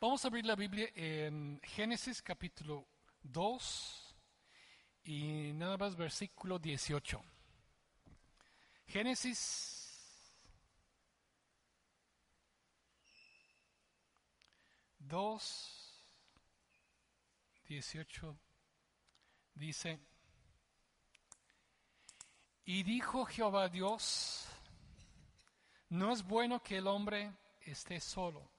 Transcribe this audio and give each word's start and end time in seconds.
Vamos 0.00 0.24
a 0.24 0.28
abrir 0.28 0.46
la 0.46 0.54
Biblia 0.54 0.88
en 0.94 1.60
Génesis 1.60 2.22
capítulo 2.22 2.86
2 3.20 4.14
y 5.02 5.52
nada 5.54 5.76
más 5.76 5.96
versículo 5.96 6.56
18. 6.56 7.20
Génesis 8.86 10.32
2, 15.00 16.04
18 17.66 18.38
dice, 19.54 19.98
y 22.64 22.84
dijo 22.84 23.24
Jehová 23.24 23.68
Dios, 23.68 24.46
no 25.88 26.12
es 26.12 26.22
bueno 26.22 26.62
que 26.62 26.76
el 26.76 26.86
hombre 26.86 27.32
esté 27.62 27.98
solo 27.98 28.57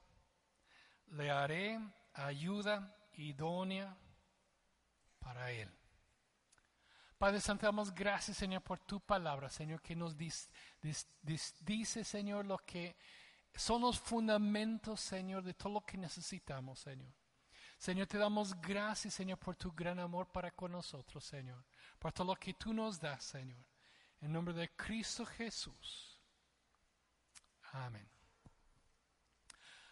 le 1.12 1.30
haré 1.30 1.80
ayuda 2.14 2.96
idónea 3.14 3.96
para 5.20 5.52
él. 5.52 5.70
Padre 7.18 7.42
Santo, 7.42 7.66
damos 7.66 7.94
gracias, 7.94 8.38
Señor, 8.38 8.62
por 8.62 8.80
tu 8.80 9.02
palabra, 9.02 9.50
Señor, 9.50 9.82
que 9.82 9.96
nos 9.96 10.16
dice, 10.16 12.04
Señor, 12.06 12.46
lo 12.46 12.58
que 12.60 12.96
son 13.54 13.82
los 13.82 14.00
fundamentos, 14.00 15.02
Señor, 15.02 15.44
de 15.44 15.54
todo 15.54 15.74
lo 15.74 15.82
que 15.82 15.98
necesitamos, 15.98 16.80
Señor. 16.80 17.14
Señor, 17.78 18.08
te 18.08 18.18
damos 18.18 18.60
gracias, 18.62 19.14
Señor, 19.14 19.38
por 19.38 19.56
tu 19.56 19.72
gran 19.72 20.00
amor 20.00 20.32
para 20.32 20.52
con 20.52 20.72
nosotros, 20.72 21.26
Señor, 21.26 21.64
por 21.98 22.14
todo 22.14 22.28
lo 22.28 22.36
que 22.36 22.54
tú 22.54 22.74
nos 22.74 23.00
das, 23.00 23.24
Señor. 23.24 23.66
En 24.22 24.32
nombre 24.32 24.54
de 24.54 24.70
Cristo 24.76 25.26
Jesús. 25.26 26.22
Amén. 27.72 28.10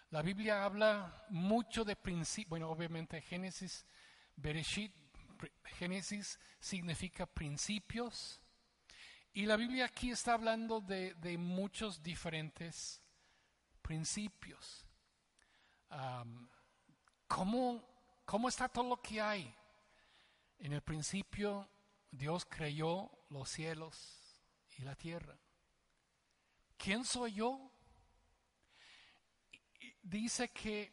La 0.09 0.21
Biblia 0.21 0.63
habla 0.63 1.25
mucho 1.29 1.83
de 1.83 1.95
principios, 1.95 2.49
bueno, 2.49 2.69
obviamente 2.69 3.21
Génesis, 3.21 3.85
Bereshit, 4.37 4.93
Génesis 5.65 6.39
significa 6.59 7.25
principios, 7.25 8.41
y 9.33 9.45
la 9.45 9.57
Biblia 9.57 9.85
aquí 9.85 10.09
está 10.09 10.33
hablando 10.33 10.79
de, 10.81 11.37
muchos 11.37 12.01
diferentes 12.01 13.01
principios. 13.81 14.85
¿cómo, 17.27 17.87
¿Cómo 18.25 18.49
está 18.49 18.67
todo 18.67 18.89
lo 18.89 19.01
que 19.01 19.21
hay? 19.21 19.53
En 20.57 20.73
el 20.73 20.81
principio 20.81 21.69
Dios 22.09 22.45
creyó 22.45 23.11
los 23.29 23.49
cielos 23.49 24.41
y 24.77 24.81
la 24.81 24.95
tierra. 24.95 25.37
¿Quién 26.77 27.03
soy 27.03 27.33
yo? 27.33 27.66
Dice 30.09 30.49
que 30.49 30.91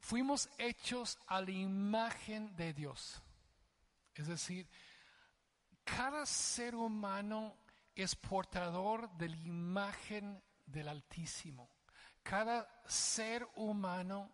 fuimos 0.00 0.48
hechos 0.58 1.18
a 1.26 1.40
la 1.40 1.50
imagen 1.50 2.54
de 2.56 2.72
Dios. 2.72 3.20
Es 4.14 4.26
decir, 4.26 4.68
cada 5.84 6.26
ser 6.26 6.74
humano 6.74 7.56
es 7.94 8.14
portador 8.16 9.10
de 9.16 9.28
la 9.28 9.36
imagen 9.36 10.42
del 10.66 10.88
Altísimo. 10.88 11.70
Cada 12.22 12.68
ser 12.86 13.46
humano 13.56 14.30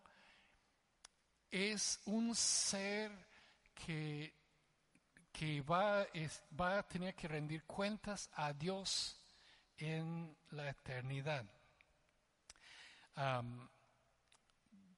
es 1.51 2.01
un 2.05 2.35
ser 2.35 3.11
que, 3.75 4.35
que 5.33 5.63
va, 5.63 6.07
va 6.59 6.79
a 6.79 6.83
tener 6.87 7.15
que 7.15 7.29
rendir 7.29 7.65
cuentas 7.65 8.31
a 8.35 8.53
Dios 8.53 9.21
en 9.79 10.37
la 10.51 10.69
eternidad. 10.69 11.58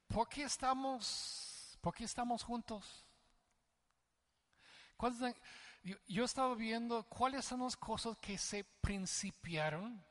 ¿Por, 0.08 0.28
qué 0.28 0.42
estamos, 0.42 1.78
¿Por 1.80 1.94
qué 1.94 2.04
estamos 2.04 2.42
juntos? 2.42 3.04
Yo, 5.82 5.96
yo 6.06 6.24
estaba 6.24 6.54
viendo 6.54 7.04
cuáles 7.04 7.44
son 7.46 7.60
las 7.60 7.76
cosas 7.76 8.18
que 8.18 8.36
se 8.36 8.64
principiaron. 8.64 10.04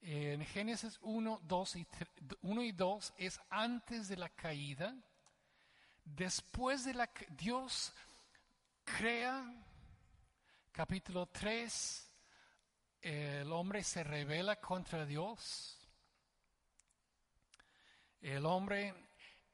En 0.00 0.44
Génesis 0.44 0.98
1, 1.02 1.42
2 1.44 1.76
y, 1.76 1.86
1 2.40 2.62
y 2.62 2.72
2 2.72 3.14
es 3.16 3.40
antes 3.48 4.08
de 4.08 4.16
la 4.16 4.28
caída. 4.28 4.96
Después 6.04 6.84
de 6.84 6.94
la 6.94 7.08
Dios 7.30 7.92
crea, 8.84 9.44
capítulo 10.72 11.26
3, 11.26 12.12
el 13.02 13.52
hombre 13.52 13.84
se 13.84 14.02
revela 14.02 14.56
contra 14.56 15.06
Dios. 15.06 15.81
El 18.22 18.46
hombre, 18.46 18.94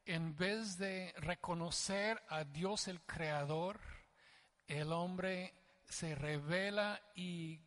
en 0.04 0.36
vez 0.36 0.76
de 0.76 1.14
reconocer 1.16 2.22
a 2.28 2.44
Dios 2.44 2.86
el 2.88 3.00
Creador, 3.00 3.80
el 4.66 4.92
hombre 4.92 5.54
se 5.86 6.14
revela 6.14 7.00
y 7.14 7.58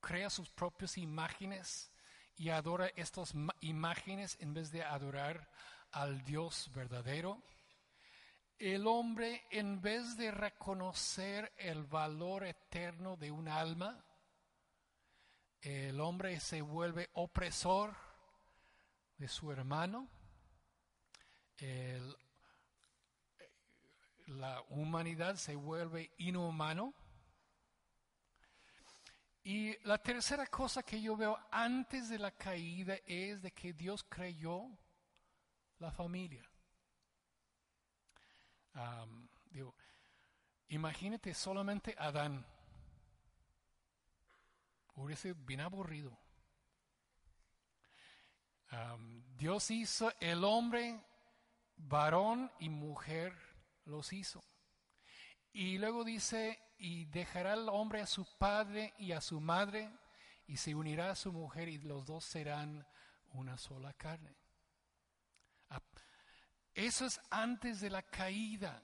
crea 0.00 0.30
sus 0.30 0.48
propias 0.48 0.96
imágenes 0.98 1.90
y 2.36 2.50
adora 2.50 2.92
estas 2.94 3.34
imágenes 3.60 4.36
en 4.38 4.54
vez 4.54 4.70
de 4.70 4.84
adorar 4.84 5.50
al 5.90 6.22
Dios 6.22 6.70
verdadero. 6.72 7.42
El 8.56 8.86
hombre, 8.86 9.42
en 9.50 9.82
vez 9.82 10.16
de 10.16 10.30
reconocer 10.30 11.52
el 11.56 11.82
valor 11.82 12.44
eterno 12.44 13.16
de 13.16 13.32
un 13.32 13.48
alma, 13.48 14.04
el 15.60 16.00
hombre 16.00 16.38
se 16.38 16.62
vuelve 16.62 17.10
opresor 17.14 17.96
de 19.18 19.26
su 19.26 19.50
hermano 19.50 20.08
la 24.26 24.62
humanidad 24.70 25.36
se 25.36 25.54
vuelve 25.54 26.12
inhumano. 26.18 26.94
Y 29.42 29.76
la 29.86 29.98
tercera 29.98 30.46
cosa 30.46 30.82
que 30.82 31.00
yo 31.00 31.16
veo 31.16 31.38
antes 31.50 32.08
de 32.08 32.18
la 32.18 32.30
caída 32.30 32.96
es 33.06 33.42
de 33.42 33.50
que 33.52 33.72
Dios 33.72 34.04
creyó 34.04 34.66
la 35.78 35.90
familia. 35.90 36.48
digo, 39.50 39.74
imagínate 40.68 41.34
solamente 41.34 41.94
Adán. 41.98 42.44
Hubiese 44.94 45.32
bien 45.32 45.60
aburrido. 45.60 46.16
Dios 49.36 49.70
hizo 49.70 50.12
el 50.20 50.44
hombre 50.44 51.00
varón 51.88 52.50
y 52.58 52.68
mujer 52.68 53.34
los 53.84 54.12
hizo. 54.12 54.42
Y 55.52 55.78
luego 55.78 56.04
dice, 56.04 56.60
y 56.78 57.06
dejará 57.06 57.54
el 57.54 57.68
hombre 57.68 58.00
a 58.00 58.06
su 58.06 58.26
padre 58.38 58.94
y 58.98 59.12
a 59.12 59.20
su 59.20 59.40
madre, 59.40 59.90
y 60.46 60.56
se 60.56 60.74
unirá 60.74 61.10
a 61.10 61.16
su 61.16 61.32
mujer, 61.32 61.68
y 61.68 61.78
los 61.78 62.06
dos 62.06 62.24
serán 62.24 62.86
una 63.32 63.56
sola 63.58 63.92
carne. 63.94 64.36
Ah, 65.68 65.82
eso 66.74 67.06
es 67.06 67.20
antes 67.30 67.80
de 67.80 67.90
la 67.90 68.02
caída. 68.02 68.82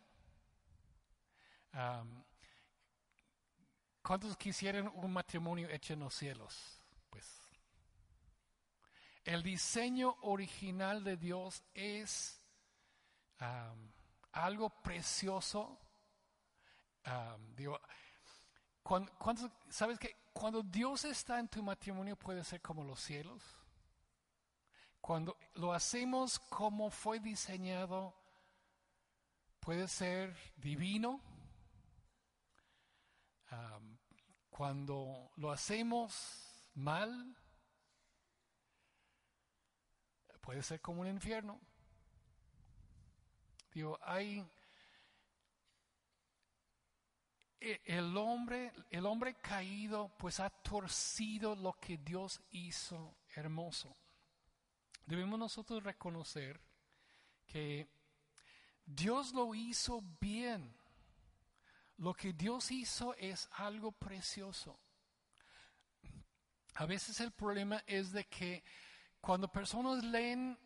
¿Cuántos 4.02 4.36
quisieran 4.36 4.88
un 4.94 5.12
matrimonio 5.12 5.68
hecho 5.68 5.92
en 5.92 6.00
los 6.00 6.14
cielos? 6.14 6.80
Pues 7.10 7.26
el 9.24 9.42
diseño 9.42 10.16
original 10.22 11.04
de 11.04 11.16
Dios 11.16 11.62
es 11.74 12.35
algo 14.32 14.70
precioso. 14.82 15.78
digo, 17.54 17.80
cuando, 18.82 19.12
¿Sabes 19.68 19.98
que 19.98 20.14
Cuando 20.32 20.62
Dios 20.62 21.04
está 21.04 21.38
en 21.38 21.48
tu 21.48 21.62
matrimonio 21.62 22.16
puede 22.16 22.44
ser 22.44 22.60
como 22.60 22.84
los 22.84 23.00
cielos. 23.00 23.42
Cuando 25.00 25.36
lo 25.54 25.72
hacemos 25.72 26.38
como 26.38 26.90
fue 26.90 27.20
diseñado, 27.20 28.14
puede 29.60 29.88
ser 29.88 30.36
divino. 30.56 31.20
cuando 34.50 35.30
lo 35.36 35.52
hacemos 35.52 36.66
mal, 36.74 37.36
puede 40.40 40.62
ser 40.62 40.80
como 40.80 41.02
un 41.02 41.08
infierno. 41.08 41.60
Hay 44.02 44.42
e, 47.60 47.80
el 47.84 48.16
hombre, 48.16 48.72
el 48.90 49.06
hombre 49.06 49.34
caído, 49.34 50.10
pues 50.18 50.40
ha 50.40 50.50
torcido 50.50 51.54
lo 51.56 51.74
que 51.74 51.98
Dios 51.98 52.40
hizo 52.50 53.16
hermoso. 53.34 53.94
Debemos 55.04 55.38
nosotros 55.38 55.82
reconocer 55.82 56.60
que 57.46 57.88
Dios 58.84 59.32
lo 59.32 59.54
hizo 59.54 60.02
bien. 60.20 60.74
Lo 61.98 62.14
que 62.14 62.32
Dios 62.32 62.70
hizo 62.70 63.14
es 63.14 63.48
algo 63.52 63.92
precioso. 63.92 64.78
A 66.74 66.86
veces 66.86 67.20
el 67.20 67.32
problema 67.32 67.82
es 67.86 68.12
de 68.12 68.24
que 68.24 68.62
cuando 69.20 69.48
personas 69.48 70.04
leen 70.04 70.58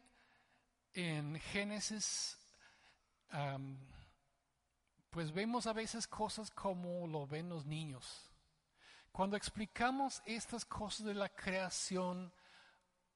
en 0.93 1.39
Génesis, 1.39 2.40
pues 5.11 5.33
vemos 5.33 5.67
a 5.67 5.73
veces 5.73 6.07
cosas 6.07 6.51
como 6.51 7.07
lo 7.07 7.27
ven 7.27 7.49
los 7.49 7.67
niños. 7.67 8.31
Cuando 9.13 9.37
explicamos 9.37 10.23
estas 10.25 10.65
cosas 10.65 11.07
de 11.07 11.15
la 11.15 11.29
creación 11.29 12.33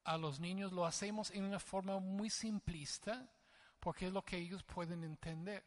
a 0.05 0.17
los 0.19 0.41
niños, 0.41 0.73
lo 0.73 0.85
hacemos 0.85 1.31
en 1.31 1.45
una 1.45 1.61
forma 1.61 1.99
muy 2.01 2.31
simplista, 2.31 3.29
porque 3.81 4.07
es 4.07 4.13
lo 4.13 4.25
que 4.25 4.37
ellos 4.37 4.63
pueden 4.65 5.05
entender. 5.05 5.65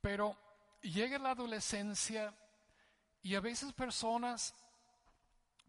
Pero 0.00 0.36
llega 0.80 1.18
la 1.18 1.30
adolescencia 1.30 2.34
y 3.22 3.34
a 3.34 3.40
veces 3.40 3.72
personas 3.72 4.54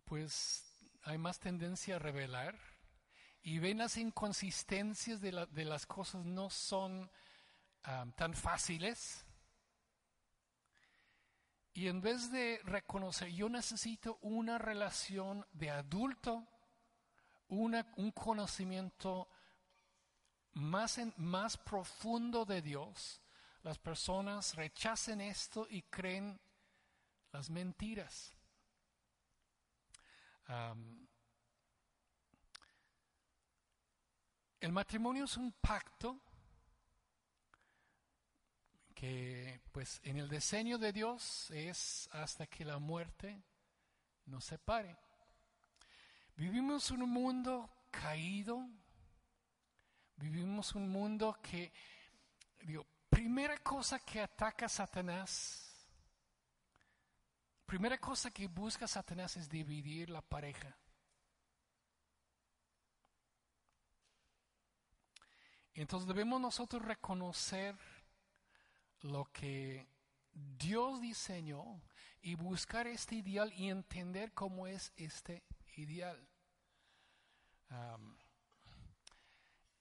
pues 0.06 0.64
hay 1.04 1.18
más 1.18 1.40
tendencia 1.40 1.96
a 1.96 2.00
revelar 2.00 2.73
y 3.44 3.60
ven 3.60 3.80
las 3.80 3.98
inconsistencias 3.98 5.20
de, 5.20 5.32
las 5.32 5.86
cosas 5.86 6.26
no 6.26 6.50
son 6.50 7.12
tan 8.16 8.34
fáciles. 8.34 9.26
Y 11.74 11.88
en 11.88 12.02
vez 12.02 12.32
de 12.32 12.62
reconocer, 12.64 13.30
yo 13.30 13.50
necesito 13.50 14.18
una 14.22 14.58
relación 14.58 15.46
de 15.52 15.70
adulto, 15.72 16.48
un 17.48 18.12
conocimiento 18.14 19.28
más, 20.54 21.00
más 21.18 21.58
profundo 21.58 22.46
de 22.46 22.62
Dios, 22.62 23.22
las 23.64 23.78
personas 23.78 24.56
rechacen 24.56 25.20
esto 25.20 25.68
y 25.70 25.82
creen 25.84 26.40
las 27.32 27.50
mentiras 27.50 28.34
el 34.64 34.72
matrimonio 34.72 35.26
es 35.26 35.36
un 35.36 35.52
pacto 35.52 36.20
que 38.96 39.62
pues 39.72 40.00
en 40.04 40.18
el 40.18 40.30
diseño 40.30 40.78
de 40.78 40.94
Dios 40.94 41.52
es 41.52 42.10
hasta 42.14 42.48
que 42.48 42.64
la 42.64 42.80
muerte 42.80 43.44
nos 44.26 44.46
separe. 44.46 44.96
Vivimos 46.38 46.92
un 46.92 47.10
mundo 47.10 47.70
caído, 47.92 48.66
vivimos 50.16 50.74
un 50.76 50.90
mundo 50.90 51.38
que, 51.44 51.74
digo, 52.62 52.86
primera 53.10 53.58
cosa 53.58 54.00
que 54.00 54.22
ataca 54.22 54.70
Satanás 54.70 55.74
Primera 57.66 57.98
cosa 57.98 58.30
que 58.30 58.48
busca 58.48 58.88
Satanás 58.88 59.36
es 59.38 59.50
dividir 59.50 60.10
la 60.10 60.22
pareja. 60.22 60.78
Entonces 65.74 66.08
debemos 66.08 66.40
nosotros 66.40 66.84
reconocer 66.84 67.76
lo 69.02 69.26
que 69.26 69.88
Dios 70.34 71.02
diseñó 71.02 71.82
y 72.22 72.36
buscar 72.36 72.88
este 72.88 73.16
ideal 73.16 73.52
y 73.54 73.70
entender 73.70 74.34
cómo 74.34 74.68
es 74.68 74.92
este 74.96 75.44
ideal. 75.76 76.28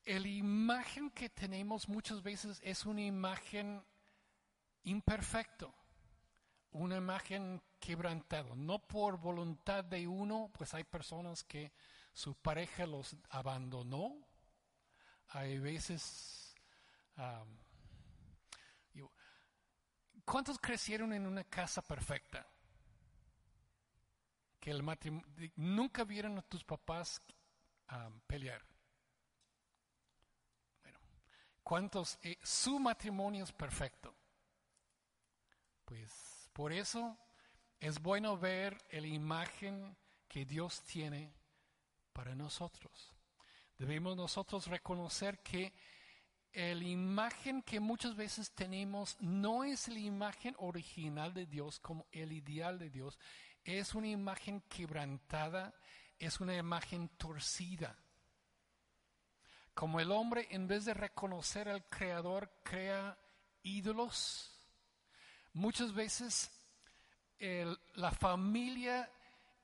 el 0.04 0.26
imagen 0.26 1.10
que 1.10 1.28
tenemos 1.28 1.88
muchas 1.88 2.22
veces 2.22 2.58
es 2.64 2.86
una 2.86 3.02
imagen 3.02 3.84
imperfecto, 4.82 5.72
una 6.72 6.96
imagen 6.96 7.62
quebrantado, 7.78 8.56
no 8.56 8.80
por 8.80 9.18
voluntad 9.18 9.84
de 9.84 10.08
uno, 10.08 10.50
pues 10.54 10.74
hay 10.74 10.84
personas 10.84 11.44
que 11.44 11.72
su 12.12 12.34
pareja 12.34 12.86
los 12.86 13.16
abandonó, 13.28 14.16
hay 15.28 15.58
veces... 15.58 16.54
¿Cuántos 20.24 20.58
crecieron 20.58 21.12
en 21.12 21.26
una 21.26 21.44
casa 21.44 21.82
perfecta? 21.82 22.46
Que 24.60 24.70
el 24.70 24.82
matrimonio, 24.82 25.26
nunca 25.56 26.04
vieron 26.04 26.38
a 26.38 26.42
tus 26.42 26.64
papás 26.64 27.20
pelear. 28.26 28.64
Bueno, 30.82 30.98
¿cuántos? 31.62 32.18
Eh, 32.22 32.38
su 32.42 32.78
matrimonio 32.78 33.44
es 33.44 33.52
perfecto. 33.52 34.14
Pues 35.84 36.48
por 36.52 36.72
eso 36.72 37.18
es 37.80 38.00
bueno 38.00 38.38
ver 38.38 38.80
la 38.92 39.06
imagen 39.06 39.96
que 40.28 40.46
Dios 40.46 40.82
tiene 40.84 41.34
para 42.12 42.34
nosotros. 42.34 43.11
Debemos 43.82 44.16
nosotros 44.16 44.68
reconocer 44.68 45.40
que 45.40 45.72
la 46.52 46.84
imagen 46.84 47.62
que 47.62 47.80
muchas 47.80 48.14
veces 48.14 48.52
tenemos 48.52 49.16
no 49.18 49.64
es 49.64 49.88
la 49.88 49.98
imagen 49.98 50.54
original 50.58 51.34
de 51.34 51.46
Dios 51.46 51.80
como 51.80 52.06
el 52.12 52.30
ideal 52.30 52.78
de 52.78 52.90
Dios, 52.90 53.18
es 53.64 53.96
una 53.96 54.06
imagen 54.06 54.60
quebrantada, 54.68 55.74
es 56.16 56.38
una 56.38 56.54
imagen 56.56 57.08
torcida. 57.16 57.98
Como 59.74 59.98
el 59.98 60.12
hombre 60.12 60.46
en 60.52 60.68
vez 60.68 60.84
de 60.84 60.94
reconocer 60.94 61.68
al 61.68 61.84
Creador 61.88 62.60
crea 62.62 63.18
ídolos, 63.64 64.64
muchas 65.54 65.92
veces 65.92 66.52
la 67.96 68.12
familia, 68.12 69.10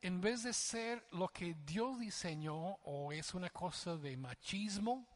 en 0.01 0.21
vez 0.21 0.43
de 0.43 0.53
ser 0.53 1.05
lo 1.13 1.29
que 1.29 1.55
Dios 1.65 1.99
diseñó, 1.99 2.79
o 2.85 3.13
es 3.13 3.35
una 3.35 3.51
cosa 3.51 3.97
de 3.97 4.17
machismo, 4.17 5.07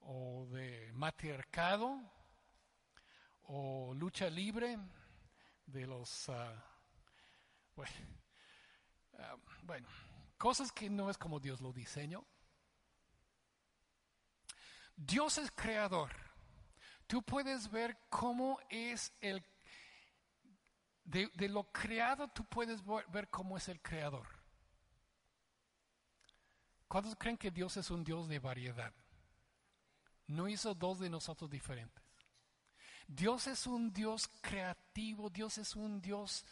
o 0.00 0.46
de 0.50 0.90
matriarcado, 0.94 2.00
o 3.44 3.94
lucha 3.94 4.28
libre 4.28 4.78
de 5.66 5.86
los, 5.86 6.28
ah, 6.28 6.64
ah, 9.18 9.36
bueno, 9.62 9.88
cosas 10.36 10.72
que 10.72 10.90
no 10.90 11.08
es 11.08 11.16
como 11.16 11.38
Dios 11.38 11.60
lo 11.60 11.72
diseñó. 11.72 12.26
Dios 14.96 15.38
es 15.38 15.50
creador. 15.50 16.10
Tú 17.06 17.22
puedes 17.22 17.70
ver 17.70 17.96
cómo 18.08 18.58
es 18.68 19.12
el 19.20 19.44
de, 21.04 21.48
lo 21.48 21.64
creado 21.64 22.28
tú 22.28 22.44
puedes 22.44 22.82
ver 23.08 23.28
cómo 23.28 23.56
es 23.56 23.68
el 23.68 23.80
creador. 23.80 24.26
¿Cuántos 26.88 27.16
creen 27.16 27.38
que 27.38 27.50
Dios 27.50 27.76
es 27.76 27.90
un 27.90 28.04
Dios 28.04 28.28
de 28.28 28.38
variedad? 28.38 28.92
No 30.26 30.48
hizo 30.48 30.74
dos 30.74 31.00
de 31.00 31.10
nosotros 31.10 31.50
diferentes. 31.50 32.02
Dios 33.06 33.46
es 33.46 33.66
un 33.66 33.92
Dios 33.92 34.28
creativo, 34.40 35.28
Dios 35.30 35.58
es 35.58 35.74
un 35.74 36.00
Dios... 36.00 36.44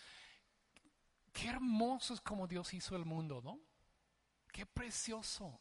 Qué 1.33 1.49
hermoso 1.49 2.14
es 2.14 2.21
como 2.21 2.49
Dios 2.49 2.75
hizo 2.75 2.97
el 2.97 3.04
mundo, 3.04 3.40
¿no? 3.42 3.61
Qué 4.50 4.66
precioso. 4.66 5.61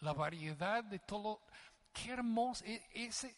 La 0.00 0.12
variedad 0.12 0.84
de 0.84 0.98
todo. 0.98 1.40
Qué 1.92 2.10
hermoso. 2.10 2.62
E, 2.66 2.86
ese, 2.92 3.34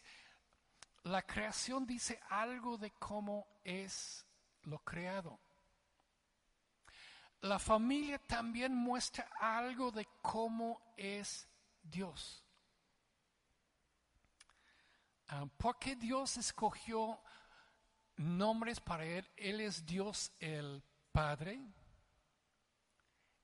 la 1.03 1.21
creación 1.21 1.85
dice 1.85 2.19
algo 2.29 2.77
de 2.77 2.91
cómo 2.91 3.47
es 3.63 4.25
lo 4.69 4.79
creado. 4.79 5.39
La 7.41 7.57
familia 7.57 8.19
también 8.19 8.75
muestra 8.75 9.29
algo 9.39 9.91
de 9.91 10.07
cómo 10.21 10.93
es 10.97 11.47
Dios. 11.81 12.43
Ah, 15.27 15.45
¿Por 15.57 15.79
qué 15.79 15.95
Dios 15.95 16.37
escogió 16.37 17.21
nombres 18.17 18.79
para 18.81 19.05
Él? 19.05 19.29
Él 19.37 19.61
es 19.61 19.85
Dios 19.85 20.31
el 20.39 20.83
Padre 21.11 21.61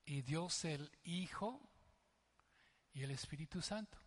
y 0.04 0.22
Dios 0.22 0.64
el 0.64 0.90
Hijo 1.04 1.60
y 2.92 3.02
el 3.02 3.10
Espíritu 3.12 3.62
Santo. 3.62 3.98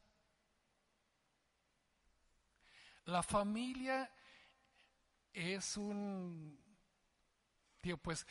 La 3.05 3.23
familia 3.23 4.11
es 5.33 5.77
un 5.77 6.68
Digo, 7.81 7.97
pues 7.97 8.25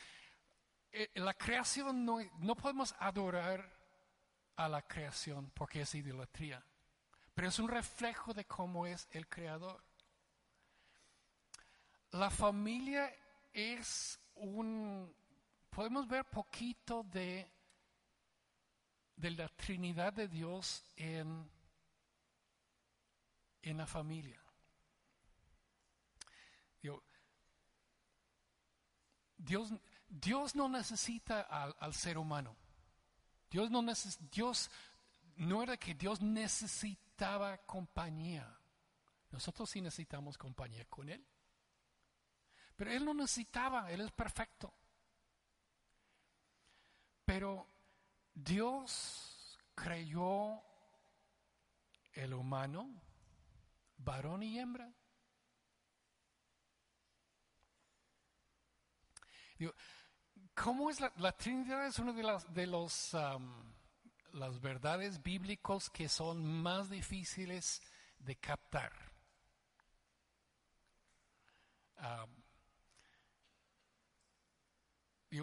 eh, 0.93 1.11
la 1.15 1.35
creación 1.35 2.05
no, 2.05 2.19
no 2.39 2.55
podemos 2.57 2.95
adorar 2.99 3.77
a 4.57 4.69
la 4.69 4.83
creación 4.83 5.51
porque 5.55 5.83
es 5.83 5.95
idolatría, 5.95 6.65
pero 7.35 7.49
es 7.49 7.59
un 7.59 7.69
reflejo 7.69 8.35
de 8.35 8.45
cómo 8.45 8.87
es 8.87 9.07
el 9.13 9.29
creador. 9.29 9.83
La 12.11 12.31
familia 12.31 13.15
es 13.53 14.19
un, 14.35 15.15
podemos 15.71 16.09
ver 16.09 16.25
poquito 16.25 17.03
de, 17.05 17.51
de 19.17 19.31
la 19.31 19.49
Trinidad 19.49 20.13
de 20.13 20.29
Dios 20.29 20.83
en, 20.97 21.51
en 23.63 23.77
la 23.77 23.87
familia. 23.87 24.41
Dios, 29.39 29.73
Dios 30.09 30.55
no 30.55 30.69
necesita 30.69 31.41
al, 31.41 31.95
ser 31.95 32.19
humano. 32.19 32.57
Dios 33.51 33.71
no, 33.71 33.83
Dios 34.31 34.71
no 35.37 35.63
era 35.63 35.77
que 35.77 35.95
Dios 35.95 36.21
necesitaba 36.21 37.57
compañía. 37.59 38.59
Nosotros 39.31 39.71
sí 39.71 39.81
necesitamos 39.81 40.37
compañía 40.37 40.85
con 40.87 41.09
Él. 41.09 41.25
Pero 42.77 42.93
Él 42.93 43.05
no 43.05 43.15
necesitaba, 43.15 43.91
Él 43.91 44.01
es 44.01 44.11
perfecto. 44.13 44.73
Pero 47.25 47.67
Dios 48.35 49.59
creyó 49.75 50.63
el 52.13 52.35
humano, 52.35 52.91
varón 53.99 54.43
y 54.43 54.59
hembra. 54.59 54.93
¿Cómo 60.55 60.91
es 60.91 61.01
la, 61.01 61.33
Trinidad? 61.33 61.87
Es 61.87 61.99
una 61.99 62.13
de 62.13 62.23
las, 62.23 62.53
de 62.53 62.67
los, 62.67 63.17
las 64.33 64.61
verdades 64.61 65.23
bíblicos 65.23 65.91
que 65.91 66.09
son 66.09 66.45
más 66.63 66.91
difíciles 66.91 67.81
de 68.19 68.37
captar. 68.37 68.93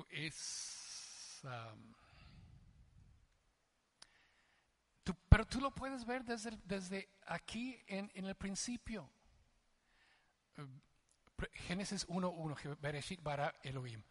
es, 0.10 1.42
pero 5.30 5.46
tú 5.46 5.60
lo 5.62 5.72
puedes 5.72 6.06
ver 6.06 6.24
desde, 6.24 6.58
desde 6.64 7.10
aquí 7.28 7.78
en, 7.88 8.12
en 8.16 8.26
el 8.26 8.36
principio. 8.36 9.10
Génesis 11.54 12.08
1.1, 12.08 12.78
Bereshit 12.80 13.22
bara 13.22 13.54
Elohim. 13.64 14.04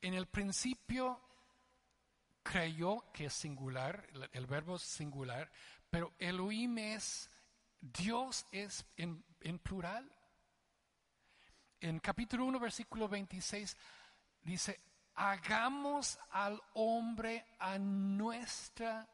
En 0.00 0.14
el 0.14 0.26
principio 0.26 1.20
creyó 2.42 3.10
que 3.12 3.26
es 3.26 3.32
singular, 3.32 4.06
el 4.32 4.46
verbo 4.46 4.76
es 4.76 4.82
singular, 4.82 5.50
pero 5.90 6.12
Elohim 6.18 6.78
es, 6.78 7.30
Dios 7.80 8.46
es 8.52 8.84
en, 8.96 9.24
en 9.40 9.58
plural. 9.58 10.12
En 11.80 11.98
capítulo 12.00 12.44
1, 12.44 12.58
versículo 12.60 13.08
26, 13.08 13.76
dice, 14.42 14.80
hagamos 15.14 16.18
al 16.30 16.60
hombre 16.74 17.44
a 17.58 17.78
nuestra 17.78 19.08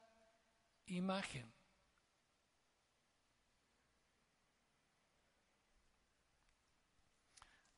imagen. 0.87 1.53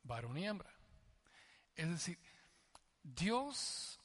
Varón 0.05 0.39
y 0.39 0.47
hembra. 0.47 0.71
Es 1.75 1.89
decir, 1.89 2.19
Dios, 3.03 3.99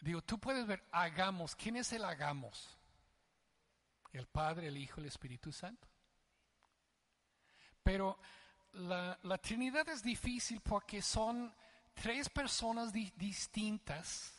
digo, 0.00 0.22
tú 0.22 0.38
puedes 0.38 0.66
ver, 0.66 0.86
hagamos, 0.92 1.56
¿quién 1.56 1.76
es 1.76 1.92
el 1.92 2.04
hagamos? 2.04 2.78
El 4.12 4.26
Padre, 4.26 4.68
el 4.68 4.76
Hijo, 4.76 5.00
el 5.00 5.06
Espíritu 5.06 5.52
Santo. 5.52 5.88
Pero 7.82 8.18
la, 8.72 9.38
Trinidad 9.38 9.88
es 9.88 10.02
difícil 10.02 10.60
porque 10.60 11.02
son 11.02 11.54
tres 11.94 12.28
personas 12.28 12.92
distintas. 12.92 14.32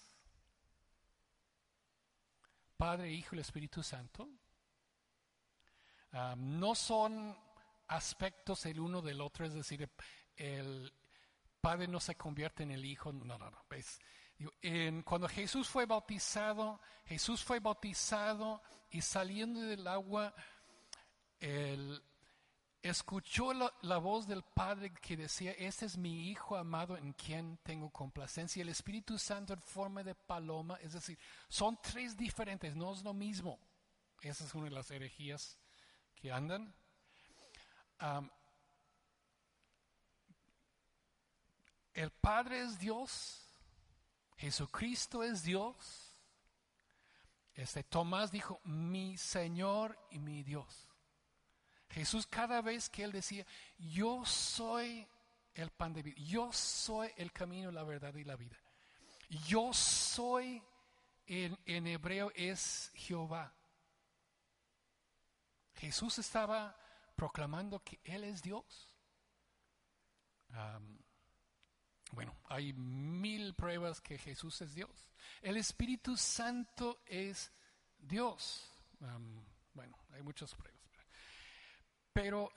Padre, 2.75 3.12
Hijo 3.12 3.36
y 3.36 3.38
el 3.38 3.41
Espíritu 3.41 3.84
Santo. 3.84 4.27
Ah, 6.12 6.36
no 6.38 6.74
son 6.74 7.38
aspectos 7.88 8.65
el 8.65 8.79
uno 8.79 9.01
del 9.01 9.22
otro, 9.22 9.46
es 9.46 9.53
decir, 9.53 9.89
el 10.38 10.94
Padre 11.60 11.88
no 11.88 12.00
se 12.00 12.15
convierte 12.15 12.63
en 12.63 12.72
el 12.72 12.86
Hijo. 12.86 13.12
No, 13.12 13.38
no, 13.38 13.50
no. 13.50 13.65
¿ves? 13.70 14.00
cuando 15.03 15.27
Jesús 15.27 15.67
fue 15.67 15.86
bautizado, 15.86 16.79
Jesús 17.06 17.44
fue 17.44 17.60
bautizado 17.60 18.62
y 18.91 19.01
saliendo 19.01 19.62
del 19.62 19.88
agua, 19.88 20.34
él 21.39 22.01
escuchó 22.82 23.53
la, 23.53 23.98
voz 23.98 24.27
del 24.27 24.44
Padre 24.44 24.94
que 24.94 25.17
decía, 25.17 25.51
este 25.53 25.86
es 25.86 25.98
mi 25.98 26.29
Hijo 26.29 26.56
amado 26.56 26.98
en 26.98 27.13
quien 27.13 27.58
tengo 27.63 27.89
complacencia. 27.89 28.62
El 28.62 28.70
Espíritu 28.70 29.17
Santo 29.17 29.53
en 29.53 29.62
forma 29.62 30.03
de 30.03 30.15
paloma, 30.15 30.77
es 30.82 30.94
decir, 30.94 31.17
son 31.50 31.79
tres 31.82 32.15
diferentes, 32.15 32.75
no 32.75 32.94
es 32.94 33.03
lo 33.03 33.13
mismo. 33.13 33.60
Esa 34.22 34.46
es 34.46 34.53
una 34.53 34.65
de 34.65 34.72
las 34.72 34.89
herejías 34.91 35.60
que 36.15 36.32
andan. 36.32 36.74
El 41.98 42.12
Padre 42.12 42.62
es 42.62 42.77
Dios, 42.77 43.42
Jesucristo 44.36 45.24
es 45.24 45.42
Dios. 45.42 46.13
Este 47.56 47.82
Tomás 47.84 48.32
dijo, 48.32 48.62
mi 48.66 49.18
Señor 49.18 49.98
y 50.12 50.20
mi 50.20 50.44
Dios. 50.44 50.88
Jesús 51.89 52.27
cada 52.27 52.62
vez 52.62 52.88
que 52.88 53.04
él 53.04 53.12
decía, 53.12 53.48
yo 53.80 54.24
soy 54.25 55.08
el 55.56 55.72
pan 55.72 55.92
de 55.92 56.04
vida, 56.04 56.18
yo 56.20 56.54
soy 56.54 57.12
el 57.18 57.32
camino, 57.32 57.72
la 57.72 57.84
verdad 57.84 58.13
y 58.13 58.24
la 58.24 58.36
vida. 58.36 58.60
Yo 59.48 59.74
soy, 59.74 60.62
en, 61.25 61.58
en 61.66 61.88
hebreo 61.88 62.32
es 62.36 62.92
Jehová. 62.94 63.51
Jesús 65.74 66.20
estaba 66.20 66.80
proclamando 67.16 67.84
que 67.84 68.00
Él 68.04 68.24
es 68.24 68.44
Dios. 68.44 68.96
Bueno, 72.12 72.36
hay 72.50 72.74
mil 72.74 73.54
pruebas 73.56 74.02
que 74.02 74.18
Jesús 74.18 74.62
es 74.62 74.74
Dios. 74.74 75.10
El 75.42 75.58
Espíritu 75.58 76.16
Santo 76.16 77.02
es 77.06 77.52
Dios. 77.98 78.72
bueno, 79.74 79.98
hay 80.14 80.22
muchas 80.22 80.54
pruebas. 80.56 80.78
Pero, 82.14 82.52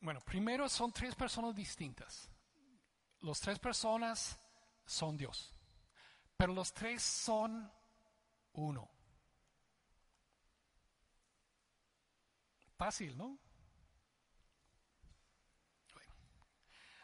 bueno, 0.00 0.20
primero 0.20 0.68
son 0.68 0.92
tres 0.92 1.14
personas 1.14 1.54
distintas. 1.54 2.28
Los 3.20 3.38
tres 3.40 3.58
personas 3.58 4.38
son 4.86 5.16
Dios. 5.16 5.54
Pero 6.36 6.54
los 6.54 6.72
tres 6.72 7.02
son 7.02 7.70
uno. 8.54 8.90
Fácil, 12.76 13.16
¿no? 13.16 13.38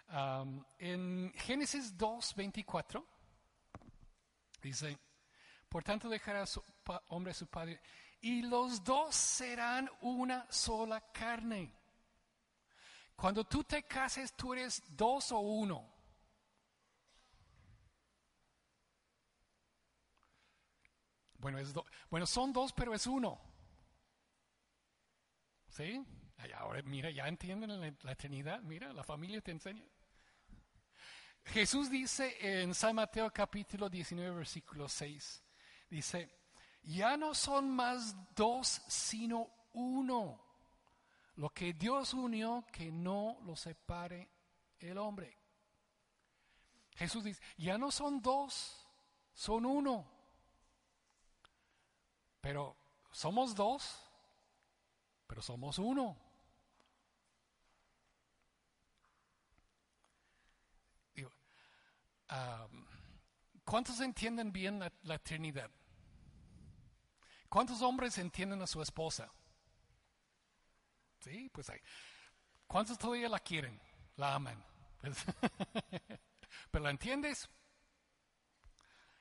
En 0.09 1.33
Génesis 1.35 1.97
2, 1.97 2.35
24, 2.35 3.07
dice, 4.63 4.99
por 5.69 5.83
tanto 5.83 6.09
dejará 6.09 6.47
su 6.47 6.63
hombre 7.09 7.33
a 7.33 7.35
su 7.35 7.47
padre, 7.47 7.81
y 8.21 8.43
los 8.43 8.83
dos 8.83 9.15
serán 9.15 9.91
una 10.01 10.51
sola 10.51 11.01
carne. 11.13 11.75
Cuando 13.15 13.45
tú 13.45 13.65
te 13.65 13.83
cases, 13.85 14.35
tú 14.35 14.53
eres 14.53 14.83
dos 14.89 15.33
o 15.33 15.39
uno. 15.39 15.93
Bueno, 21.39 21.59
es 21.59 21.73
bueno, 22.11 22.27
son 22.27 22.53
dos, 22.53 22.73
pero 22.73 22.95
es 22.95 23.07
uno. 23.07 23.41
¿Sí? 25.69 26.05
Ahora, 26.55 26.83
mira, 26.83 27.11
ya 27.11 27.29
entienden 27.29 27.81
la, 27.81 27.95
la 28.03 28.15
Trinidad. 28.15 28.61
Mira, 28.63 28.93
la 28.93 29.05
familia 29.05 29.41
te 29.41 29.53
enseña. 29.53 29.85
Jesús 31.47 31.89
dice 31.91 32.37
en 32.41 32.75
San 32.75 32.95
Mateo 32.97 33.33
capítulo 33.33 33.89
19, 33.89 34.37
versículo 34.37 34.89
6, 34.89 35.43
dice, 35.89 36.31
ya 36.83 37.17
no 37.17 37.35
son 37.35 37.71
más 37.71 38.15
dos, 38.35 38.83
sino 38.89 39.49
uno. 39.73 40.41
Lo 41.37 41.51
que 41.51 41.73
Dios 41.73 42.15
unió, 42.15 42.65
que 42.73 42.91
no 42.91 43.39
lo 43.45 43.57
separe 43.57 44.29
el 44.79 44.99
hombre. 44.99 45.39
Jesús 46.97 47.25
dice, 47.25 47.43
ya 47.57 47.79
no 47.79 47.91
son 47.91 48.21
dos, 48.21 48.87
son 49.33 49.67
uno. 49.67 50.07
Pero 52.41 52.77
somos 53.11 53.55
dos, 53.55 54.01
pero 55.27 55.43
somos 55.43 55.79
uno. 55.79 56.17
¿Cuántos 63.65 64.01
entienden 64.01 64.53
bien 64.53 64.81
la, 65.03 65.19
Trinidad? 65.19 65.71
¿Cuántos 67.49 67.83
hombres 67.83 68.19
entienden 68.19 68.63
a 68.63 68.67
su 68.67 68.81
esposa? 68.83 69.31
Sí, 71.21 71.51
pues 71.53 71.69
hay. 71.71 71.81
¿Cuántos 72.67 72.99
todavía 72.99 73.29
la 73.29 73.41
quieren? 73.41 73.81
La 74.17 74.35
aman. 74.35 74.63
¿Pero 76.71 76.85
la 76.85 76.91
entiendes? 76.91 77.49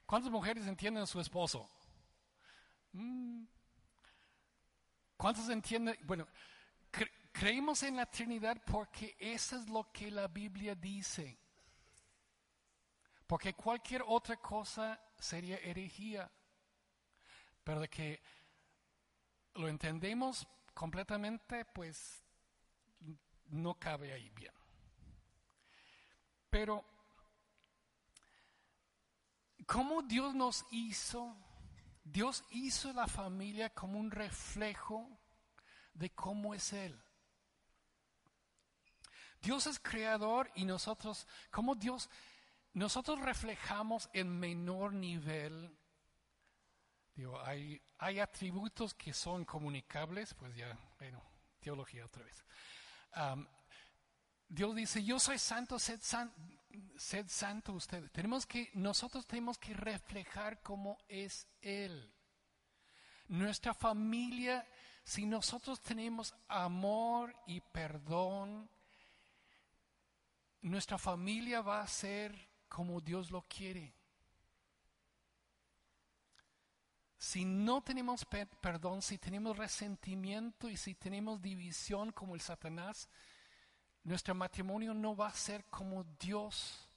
¿Cuántas 0.06 0.32
mujeres 0.32 0.68
entienden 0.68 1.04
a 1.04 1.08
su 1.08 1.20
esposo? 1.20 1.68
Mm. 2.92 3.46
¿Cuántos 5.18 5.50
entienden? 5.50 5.98
Bueno, 6.04 6.28
creemos 7.32 7.84
en 7.84 7.96
la 7.96 8.06
Trinidad 8.06 8.62
porque 8.66 9.16
eso 9.20 9.58
es 9.58 9.70
lo 9.70 9.92
que 9.92 10.12
la 10.12 10.28
Biblia 10.28 10.76
dice. 10.76 11.40
Porque 13.28 13.54
cualquier 13.54 14.04
otra 14.06 14.38
cosa 14.38 15.00
sería 15.18 15.58
herejía. 15.58 16.30
Pero 17.64 17.80
de 17.80 17.90
que 17.90 18.22
lo 19.56 19.68
entendemos 19.68 20.48
completamente, 20.74 21.66
pues 21.66 22.24
no 23.48 23.76
cabe 23.80 24.14
ahí 24.14 24.30
bien. 24.30 24.54
Pero, 26.50 26.86
¿cómo 29.66 30.02
Dios 30.04 30.36
nos 30.36 30.66
hizo? 30.72 31.36
Dios 32.04 32.44
hizo 32.52 32.94
la 32.94 33.08
familia 33.08 33.72
como 33.72 34.00
un 34.00 34.12
reflejo 34.12 35.10
de 35.94 36.12
cómo 36.12 36.54
es 36.54 36.72
Él. 36.74 37.02
Dios 39.42 39.68
es 39.68 39.80
creador 39.80 40.52
y 40.56 40.66
nosotros, 40.66 41.28
como 41.52 41.76
Dios, 41.76 42.10
nosotros 42.76 43.22
reflejamos 43.22 44.10
en 44.12 44.38
menor 44.38 44.94
nivel. 44.94 45.74
Digo, 47.16 47.42
hay, 47.42 47.82
atributos 48.20 48.94
que 48.94 49.14
son 49.14 49.46
comunicables, 49.46 50.34
pues 50.34 50.54
ya, 50.58 50.78
bueno, 51.00 51.24
teología 51.62 52.06
otra 52.06 52.24
vez. 52.24 52.44
Dios 54.50 54.76
dice, 54.76 55.02
yo 55.06 55.20
soy 55.20 55.40
santo, 55.40 55.80
sed, 55.80 56.02
sed 56.98 57.26
santo 57.30 57.72
ustedes. 57.72 58.12
Tenemos 58.12 58.46
que, 58.46 58.72
nosotros 58.74 59.26
tenemos 59.26 59.58
que 59.58 59.74
reflejar 59.74 60.62
cómo 60.62 60.98
es 61.08 61.48
Él. 61.62 62.14
Nuestra 63.30 63.74
familia, 63.74 64.68
si 65.06 65.26
nosotros 65.26 65.82
tenemos 65.82 66.36
amor 66.50 67.34
y 67.48 67.62
perdón, 67.62 68.70
nuestra 70.60 70.98
familia 70.98 71.62
va 71.62 71.82
a 71.82 71.88
ser 71.88 72.54
como 72.76 73.00
Dios 73.00 73.32
lo 73.32 73.42
quiere. 73.44 73.94
Si 77.18 77.46
no 77.46 77.82
tenemos 77.82 78.26
perdón, 78.26 79.02
si 79.02 79.18
tenemos 79.18 79.56
resentimiento 79.56 80.68
y 80.68 80.76
si 80.76 80.94
tenemos 80.94 81.42
división 81.42 82.12
como 82.12 82.36
el 82.36 82.42
Satanás, 82.42 83.08
nuestro 84.04 84.36
matrimonio 84.36 84.94
no 84.94 85.16
va 85.16 85.28
a 85.28 85.34
ser 85.34 85.64
como 85.68 86.04
Dios 86.20 86.90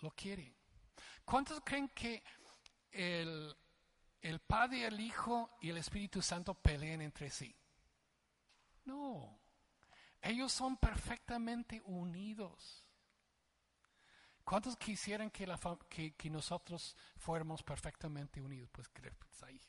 lo 0.00 0.10
quiere. 0.12 0.54
¿Cuántos 1.26 1.60
creen 1.62 1.90
que 1.90 2.22
el, 2.92 3.54
Padre, 4.46 4.86
el 4.86 4.98
Hijo 4.98 5.50
y 5.60 5.68
el 5.68 5.76
Espíritu 5.76 6.22
Santo 6.22 6.54
peleen 6.54 7.02
entre 7.02 7.28
sí? 7.28 7.54
No, 8.86 9.38
ellos 10.22 10.50
son 10.50 10.78
perfectamente 10.78 11.82
unidos. 11.84 12.85
¿Cuántos 14.46 14.76
quisieran 14.76 15.28
que, 15.32 15.44
la, 15.44 15.58
que, 15.88 16.30
nosotros 16.30 16.96
fuéramos 17.16 17.64
perfectamente 17.64 18.40
unidos? 18.40 18.70
Pues, 18.70 18.88
pues 18.88 19.42
ahí. 19.42 19.60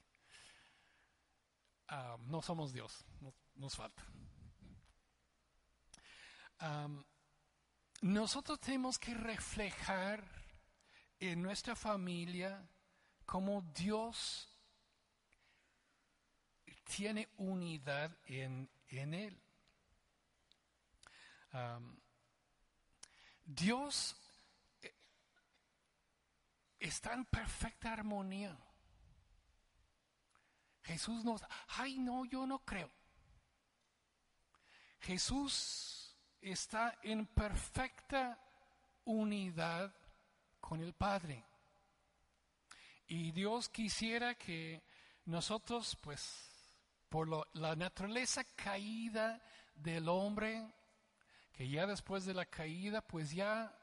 Ah, 1.88 2.16
no 2.20 2.44
somos 2.44 2.74
Dios, 2.74 3.04
nos, 3.56 3.76
falta. 3.76 4.06
nosotros 8.02 8.60
tenemos 8.60 9.00
que 9.00 9.16
reflejar 9.16 10.24
en 11.20 11.42
nuestra 11.42 11.76
familia 11.76 12.64
cómo 13.26 13.64
Dios 13.74 14.48
tiene 16.84 17.30
unidad 17.38 18.16
en, 18.28 18.70
en 18.90 19.14
Él. 19.16 19.42
Dios 23.44 24.16
está 26.80 27.14
en 27.14 27.26
perfecta 27.26 27.94
armonía. 27.94 28.58
Jesús 30.84 31.24
nos, 31.26 31.44
ay 31.68 31.98
no, 32.00 32.26
yo 32.26 32.46
no 32.46 32.60
creo. 32.60 32.90
Jesús 35.00 36.16
está 36.42 36.98
en 37.04 37.26
perfecta 37.26 38.40
unidad 39.06 39.94
con 40.60 40.82
el 40.82 40.94
Padre. 40.94 41.44
Y 43.08 43.32
Dios 43.32 43.70
quisiera 43.70 44.36
que 44.36 44.84
nosotros, 45.26 45.98
pues, 46.02 46.48
por 47.10 47.48
la 47.56 47.76
naturaleza 47.76 48.44
caída 48.56 49.42
del 49.76 50.10
hombre, 50.10 50.74
que 51.54 51.70
ya 51.70 51.88
después 51.88 52.26
de 52.26 52.34
la 52.34 52.46
caída, 52.46 53.02
pues 53.02 53.32
ya 53.32 53.74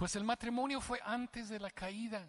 pues 0.00 0.16
el 0.16 0.24
matrimonio 0.24 0.80
fue 0.80 0.98
antes 1.04 1.50
de 1.50 1.60
la 1.60 1.70
caída. 1.70 2.26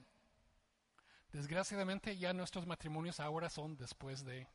Desgraciadamente 1.31 2.17
ya 2.17 2.33
nuestros 2.33 2.67
matrimonios 2.67 3.21
ahora 3.21 3.49
son 3.49 3.77
después 3.77 4.25
de, 4.25 4.45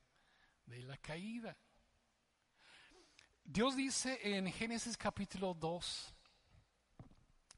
la 0.66 0.98
caída. 0.98 1.56
Dios 3.42 3.74
dice 3.74 4.20
en 4.22 4.52
Génesis 4.52 4.98
capítulo 4.98 5.54
2, 5.54 6.14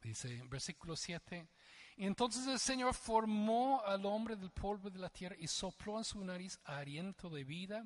dice 0.01 0.37
en 0.37 0.49
versículo 0.49 0.95
7, 0.95 1.49
entonces 1.97 2.47
el 2.47 2.61
Señor 2.61 2.95
formó 2.95 3.83
al 3.85 4.07
hombre 4.07 4.37
del 4.37 4.53
polvo 4.53 4.91
de 4.91 5.01
la 5.01 5.11
tierra 5.11 5.35
y 5.41 5.49
sopló 5.49 5.99
en 5.99 6.05
su 6.05 6.25
nariz 6.25 6.61
aliento 6.63 7.29
de 7.29 7.43
vida 7.43 7.85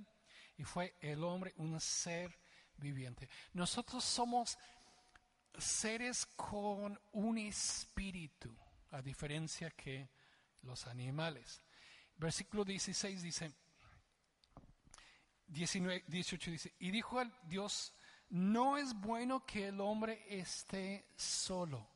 y 0.59 0.65
fue 0.65 0.95
el 1.01 1.25
hombre 1.25 1.55
un 1.57 1.81
ser 1.81 2.39
viviente. 2.77 3.31
Nosotros 3.55 4.05
somos 4.05 4.59
seres 5.59 6.27
con 6.37 6.99
un 7.13 7.39
espíritu, 7.39 8.55
a 8.91 9.03
diferencia 9.03 9.71
que 9.71 10.11
los 10.63 10.87
animales. 10.87 11.63
Versículo 12.17 12.65
16 12.65 13.23
dice, 13.23 13.53
19, 15.47 16.05
18 16.07 16.51
dice, 16.51 16.75
y 16.79 16.91
dijo 16.91 17.23
Dios, 17.45 17.95
no 18.31 18.79
es 18.79 18.95
bueno 18.95 19.45
que 19.45 19.69
el 19.69 19.81
hombre 19.81 20.25
esté 20.29 21.07
solo. 21.17 21.87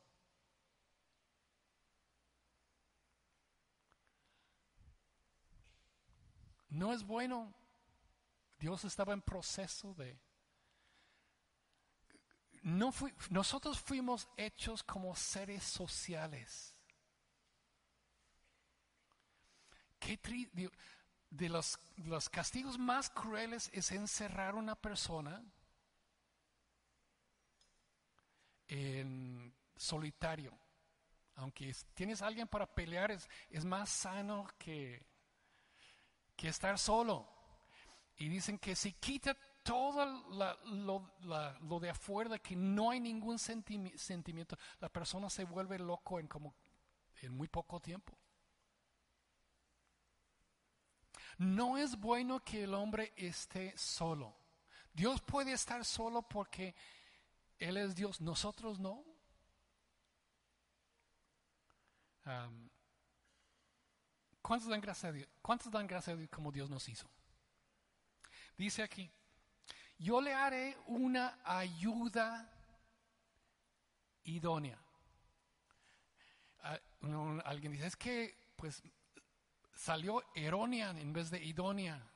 No 6.69 6.93
es 6.93 7.03
bueno. 7.03 7.53
Dios 8.59 8.85
estaba 8.85 9.13
en 9.13 9.21
proceso 9.21 9.93
de 9.95 10.19
no 12.67 12.93
nosotros 13.29 13.79
fuimos 13.79 14.27
hechos 14.35 14.83
como 14.83 15.15
seres 15.15 15.63
sociales. 15.63 16.75
de 21.29 21.47
los, 21.47 21.79
los 21.95 22.27
castigos 22.27 22.77
más 22.77 23.09
crueles 23.09 23.69
es 23.71 23.93
encerrar 23.93 24.53
a 24.53 24.57
una 24.57 24.75
persona 24.75 25.41
en 28.67 29.55
solitario. 29.77 30.51
Aunque 31.35 31.73
tienes 31.93 32.21
alguien 32.21 32.49
para 32.49 32.65
pelear, 32.65 33.11
es, 33.11 33.29
es 33.49 33.63
más 33.63 33.89
sano 33.89 34.45
que, 34.57 35.05
que 36.35 36.49
estar 36.49 36.77
solo. 36.77 37.29
Y 38.17 38.27
dicen 38.27 38.59
que 38.59 38.75
si 38.75 38.91
quita 38.91 39.37
todo 39.67 40.05
lo, 41.61 41.79
de 41.79 41.89
afuera, 41.89 42.39
que 42.39 42.55
no 42.55 42.89
hay 42.89 43.01
ningún 43.01 43.37
sentimiento, 43.37 44.57
la 44.79 44.87
persona 44.87 45.29
se 45.29 45.43
vuelve 45.43 45.77
loco 45.77 46.19
en, 46.19 46.27
como, 46.27 46.55
en 47.21 47.33
muy 47.33 47.49
poco 47.49 47.81
tiempo. 47.81 48.17
No 51.37 51.77
es 51.77 51.99
bueno 51.99 52.39
que 52.39 52.63
el 52.63 52.73
hombre 52.73 53.11
esté 53.17 53.77
solo. 53.77 54.37
Dios 54.93 55.21
puede 55.21 55.51
estar 55.51 55.83
solo 55.83 56.21
porque 56.21 56.73
Él 57.59 57.75
es 57.75 57.93
Dios, 57.93 58.21
nosotros 58.21 58.79
no. 58.79 59.03
¿Cuántos 64.41 64.69
dan 64.69 64.79
gracias 64.79 65.09
a 65.09 65.11
Dios? 65.11 65.27
¿Cuántos 65.41 65.71
dan 65.71 65.87
gracias 65.87 66.13
a 66.13 66.17
Dios 66.17 66.29
como 66.29 66.53
Dios 66.53 66.69
nos 66.69 66.87
hizo? 66.87 67.09
Dice 68.57 68.81
aquí, 68.81 69.11
yo 69.97 70.21
le 70.21 70.33
haré 70.33 70.77
una 70.87 71.39
ayuda 71.43 72.49
idónea. 74.23 74.79
Ah, 76.59 76.79
alguien 77.45 77.71
dice, 77.71 77.87
es 77.87 77.95
que, 77.95 78.53
pues, 78.55 78.83
salió 79.73 80.23
errónea 80.35 80.89
en 80.91 81.13
vez 81.13 81.29
de 81.29 81.43
idónea. 81.43 82.11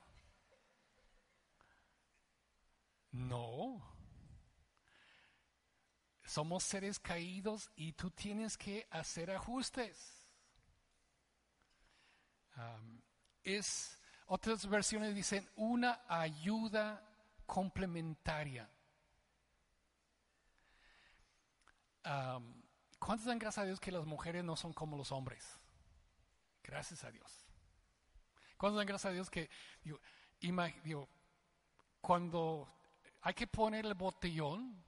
No. 3.11 3.81
Somos 6.23 6.63
seres 6.63 6.99
caídos 6.99 7.69
y 7.75 7.93
tú 7.93 8.11
tienes 8.11 8.57
que 8.57 8.87
hacer 8.89 9.31
ajustes. 9.31 10.17
es, 13.43 13.99
otras 14.27 14.67
versiones 14.67 15.15
dicen 15.15 15.49
una 15.55 16.03
ayuda 16.07 17.11
complementaria. 17.51 18.69
¿Cuántos 22.97 23.25
dan 23.25 23.39
gracias 23.39 23.63
a 23.63 23.65
Dios 23.65 23.77
que 23.81 23.91
las 23.91 24.05
mujeres 24.05 24.41
no 24.41 24.55
son 24.55 24.71
como 24.71 24.95
los 24.95 25.11
hombres? 25.11 25.59
Gracias 26.63 27.03
a 27.03 27.11
Dios. 27.11 27.45
¿Cuántos 28.55 28.77
dan 28.77 28.87
gracias 28.87 29.11
a 29.11 29.13
Dios 29.13 29.29
que, 29.29 29.49
digo, 29.83 31.09
cuando 31.99 32.73
hay 33.19 33.33
que 33.33 33.47
poner 33.47 33.85
el 33.85 33.95
botellón, 33.95 34.81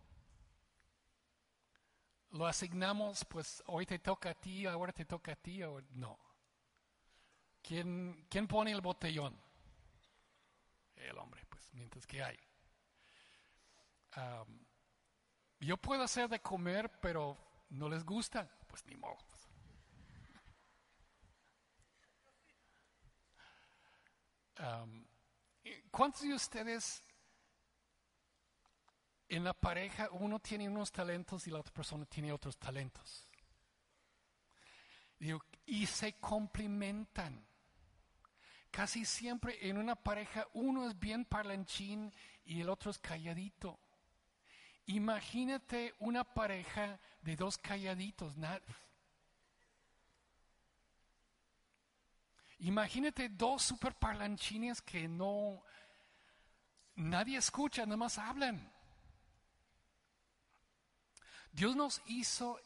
lo 2.31 2.47
asignamos, 2.47 3.25
pues 3.25 3.61
hoy 3.67 3.85
te 3.85 3.99
toca 3.99 4.29
a 4.29 4.35
ti, 4.35 4.65
ahora 4.67 4.93
te 4.93 5.03
toca 5.03 5.33
a 5.33 5.35
ti, 5.35 5.61
o 5.63 5.81
no. 5.95 6.17
¿Quién, 7.61 8.25
¿Quién 8.29 8.47
pone 8.47 8.71
el 8.71 8.79
botellón? 8.79 9.37
El 10.95 11.17
hombre, 11.17 11.45
pues, 11.49 11.69
mientras 11.73 12.07
que 12.07 12.23
hay. 12.23 12.39
Yo 15.59 15.77
puedo 15.77 16.03
hacer 16.03 16.29
de 16.29 16.39
comer, 16.41 16.91
pero 17.01 17.37
no 17.69 17.89
les 17.89 18.03
gusta, 18.03 18.49
pues 18.67 18.85
ni 18.85 18.95
modo. 18.95 19.17
¿Cuántos 25.91 26.21
de 26.21 26.33
ustedes 26.33 27.03
en 29.29 29.43
la 29.43 29.53
pareja 29.53 30.09
uno 30.11 30.39
tiene 30.39 30.69
unos 30.69 30.91
talentos 30.91 31.47
y 31.47 31.51
la 31.51 31.59
otra 31.59 31.73
persona 31.73 32.05
tiene 32.05 32.31
otros 32.31 32.57
talentos? 32.57 33.27
y 35.65 35.85
se 35.85 36.13
complementan. 36.19 37.47
Casi 38.69 39.05
siempre 39.05 39.69
en 39.69 39.77
una 39.77 39.95
pareja 39.95 40.47
uno 40.53 40.89
es 40.89 40.99
bien 40.99 41.25
parlanchín 41.25 42.11
y 42.43 42.59
el 42.59 42.69
otro 42.69 42.91
es 42.91 42.97
calladito. 42.97 43.79
Imagínate 44.87 45.93
una 45.99 46.23
pareja 46.23 46.99
de 47.21 47.35
dos 47.35 47.57
calladitos. 47.57 48.33
Imagínate 52.59 53.29
dos 53.29 53.61
super 53.61 53.95
parlanchines 53.95 54.81
que 54.81 55.07
no, 55.07 55.63
nadie 56.95 57.37
escucha, 57.37 57.85
nada 57.85 57.97
más 57.97 58.17
hablan. 58.17 58.71
Dios 61.51 61.75
nos 61.75 62.01
hizo 62.07 62.59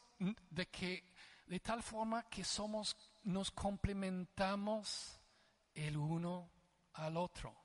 de 0.50 0.68
que, 0.68 1.04
de 1.46 1.60
tal 1.60 1.84
forma 1.84 2.24
que 2.30 2.44
somos, 2.44 2.96
nos 3.24 3.52
complementamos 3.52 5.20
el 5.74 5.98
uno 5.98 6.50
al 6.94 7.18
otro. 7.18 7.56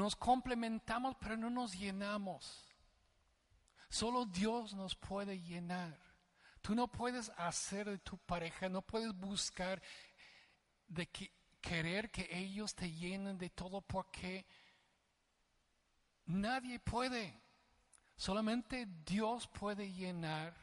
Nos 0.00 0.16
complementamos, 0.16 1.16
pero 1.20 1.36
no 1.36 1.50
nos 1.50 1.74
llenamos. 1.74 2.66
Solo 3.88 4.24
Dios 4.24 4.74
nos 4.74 4.94
puede 4.94 5.40
llenar. 5.40 5.98
Tú 6.60 6.74
no 6.74 6.88
puedes 6.88 7.30
hacer 7.36 7.88
de 7.88 7.98
tu 7.98 8.18
pareja, 8.18 8.68
no 8.68 8.82
puedes 8.82 9.12
buscar 9.14 9.82
de 10.86 11.06
que, 11.08 11.32
querer 11.60 12.10
que 12.10 12.28
ellos 12.30 12.74
te 12.74 12.90
llenen 12.90 13.38
de 13.38 13.50
todo 13.50 13.80
porque 13.80 14.46
nadie 16.26 16.78
puede. 16.78 17.40
Solamente 18.16 18.86
Dios 19.04 19.48
puede 19.48 19.90
llenar 19.92 20.54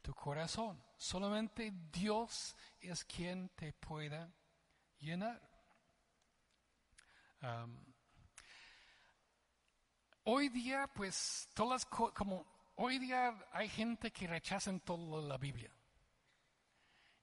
tu 0.00 0.14
corazón. 0.14 0.82
Solamente 0.96 1.72
Dios 1.92 2.56
es 2.80 3.04
quien 3.04 3.50
te 3.50 3.72
pueda 3.72 4.32
llenar. 4.98 5.40
Hoy 10.24 10.48
día, 10.48 10.88
pues, 10.94 11.48
todas 11.54 11.86
como 11.86 12.46
hoy 12.76 12.98
día 12.98 13.46
hay 13.52 13.68
gente 13.68 14.10
que 14.10 14.26
rechazan 14.26 14.80
toda 14.80 15.22
la 15.22 15.38
Biblia. 15.38 15.70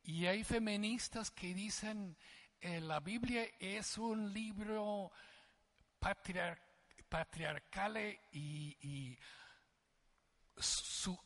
Y 0.03 0.25
hay 0.25 0.43
feministas 0.43 1.29
que 1.29 1.53
dicen 1.53 2.17
eh, 2.59 2.81
la 2.81 2.99
Biblia 2.99 3.45
es 3.59 3.97
un 3.97 4.33
libro 4.33 5.11
patriarcal 5.99 7.97
y, 8.31 8.77
y 8.81 9.19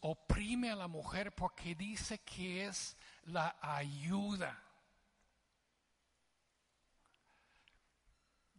oprime 0.02 0.72
a 0.72 0.76
la 0.76 0.88
mujer 0.88 1.34
porque 1.34 1.76
dice 1.76 2.20
que 2.20 2.66
es 2.66 2.98
la 3.24 3.58
ayuda. 3.62 4.62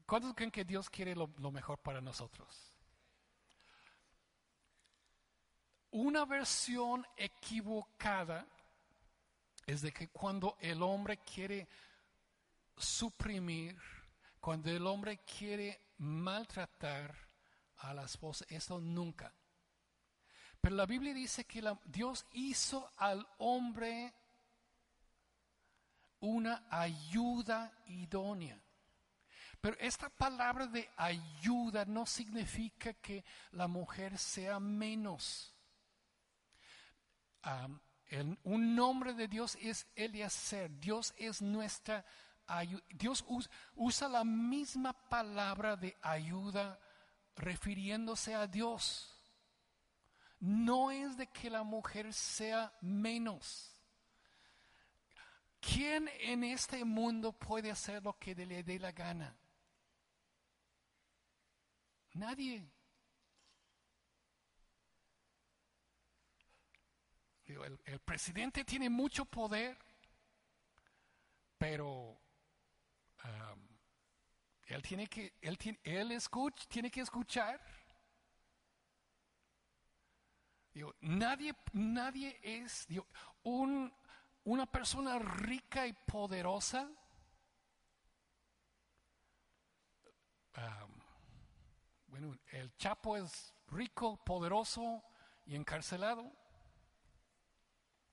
¿Cuántos 0.07 0.35
creen 0.35 0.51
que 0.53 0.65
Dios 0.65 0.89
quiere 0.89 1.15
lo 1.17 1.51
mejor 1.51 1.79
para 1.79 2.01
nosotros? 2.01 2.76
Una 5.97 6.27
versión 6.27 7.07
equivocada 7.17 8.47
es 9.65 9.81
de 9.81 9.95
que 9.95 10.09
cuando 10.09 10.59
el 10.61 10.83
hombre 10.83 11.17
quiere 11.17 11.67
suprimir, 12.77 13.81
cuando 14.39 14.71
el 14.71 14.87
hombre 14.87 15.21
quiere 15.21 15.95
maltratar 15.97 17.17
a 17.79 17.95
la 17.95 18.05
esposa, 18.05 18.45
eso 18.51 18.79
nunca. 18.79 19.33
Pero 20.61 20.77
la 20.77 20.85
Biblia 20.85 21.15
dice 21.15 21.47
que 21.47 21.65
Dios 21.87 22.27
hizo 22.33 22.93
al 22.99 23.27
hombre 23.39 24.13
una 26.21 26.67
ayuda 26.69 27.73
idónea. 27.87 28.61
Pero 29.63 29.79
esta 29.81 30.11
palabra 30.11 30.67
de 30.67 30.91
ayuda 30.99 31.87
no 31.87 32.05
significa 32.05 32.93
que 32.93 33.25
la 33.53 33.67
mujer 33.67 34.19
sea 34.19 34.61
menos 34.61 35.56
un 38.45 38.75
nombre 38.75 39.15
de 39.15 39.29
Dios 39.29 39.57
es 39.61 39.87
Eliezer. 39.95 40.71
Dios 40.79 41.15
es 41.17 41.43
nuestra 41.43 42.05
ayuda. 42.47 42.83
Dios 42.91 43.25
usa 43.75 44.09
la 44.09 44.25
misma 44.25 44.93
palabra 45.09 45.77
de 45.77 45.97
ayuda 46.03 46.79
refiriéndose 47.37 48.35
a 48.35 48.47
Dios. 48.47 49.13
No 50.39 50.91
es 50.91 51.17
de 51.17 51.27
que 51.29 51.51
la 51.51 51.63
mujer 51.63 52.13
sea 52.13 52.73
menos. 52.81 53.73
¿Quién 55.61 56.09
en 56.21 56.45
este 56.45 56.85
mundo 56.85 57.33
puede 57.33 57.71
hacer 57.71 58.03
lo 58.03 58.19
que 58.19 58.35
le 58.35 58.63
dé 58.63 58.79
la 58.79 58.93
gana? 58.93 59.37
Nadie. 62.15 62.76
El, 67.47 68.01
presidente 68.01 68.65
tiene 68.65 68.91
mucho 68.91 69.25
poder, 69.25 69.79
pero 71.59 72.21
él 74.67 74.83
tiene 74.83 75.07
que, 75.07 75.35
él, 75.41 75.59
él 75.85 76.13
escucha, 76.13 76.67
tiene 76.69 76.91
que 76.91 77.01
escuchar. 77.01 77.61
nadie, 81.01 81.55
nadie 81.73 82.39
es 82.43 82.87
un, 83.45 83.93
una 84.45 84.67
persona 84.67 85.19
rica 85.19 85.87
y 85.87 85.93
poderosa. 85.93 86.91
bueno, 92.09 92.35
el 92.49 92.75
Chapo 92.77 93.17
es 93.17 93.55
rico, 93.69 94.17
poderoso 94.25 95.05
y 95.45 95.55
encarcelado 95.55 96.33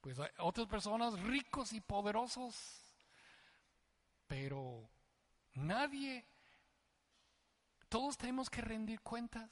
pues 0.03 0.17
otras 0.39 0.67
personas 0.67 1.17
ricos 1.21 1.71
y 1.71 1.79
poderosos, 1.79 2.83
pero 4.27 4.89
nadie, 5.53 6.27
todos 7.87 8.17
tenemos 8.17 8.49
que 8.49 8.59
rendir 8.59 8.99
cuentas. 8.99 9.49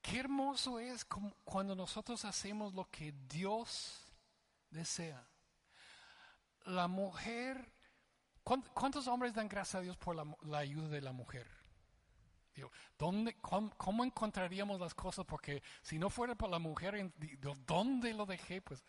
Qué 0.00 0.20
hermoso 0.20 0.78
es 0.78 1.04
cuando 1.44 1.76
nosotros 1.76 2.24
hacemos 2.24 2.72
lo 2.72 2.88
que 2.90 3.12
Dios 3.28 4.10
desea. 4.70 5.28
La 6.64 6.88
mujer, 6.88 7.74
¿cuántos 8.42 9.06
hombres 9.06 9.34
dan 9.34 9.50
gracias 9.50 9.74
a 9.74 9.80
Dios 9.82 9.98
por 9.98 10.16
la, 10.16 10.58
ayuda 10.58 10.88
de 10.88 11.02
la 11.02 11.12
mujer? 11.12 11.57
¿Dónde, 12.98 13.36
cómo, 13.40 14.04
encontraríamos 14.04 14.80
las 14.80 14.94
cosas? 14.94 15.24
Porque 15.24 15.62
si 15.82 15.98
no 15.98 16.10
fuera 16.10 16.34
por 16.34 16.50
la 16.50 16.58
mujer, 16.58 17.12
¿dónde 17.66 18.14
lo 18.14 18.26
dejé? 18.26 18.60
Pues, 18.60 18.84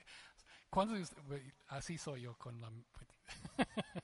así 1.68 1.98
soy 1.98 2.22
yo 2.22 2.38
con 2.38 2.62
la... 2.62 2.72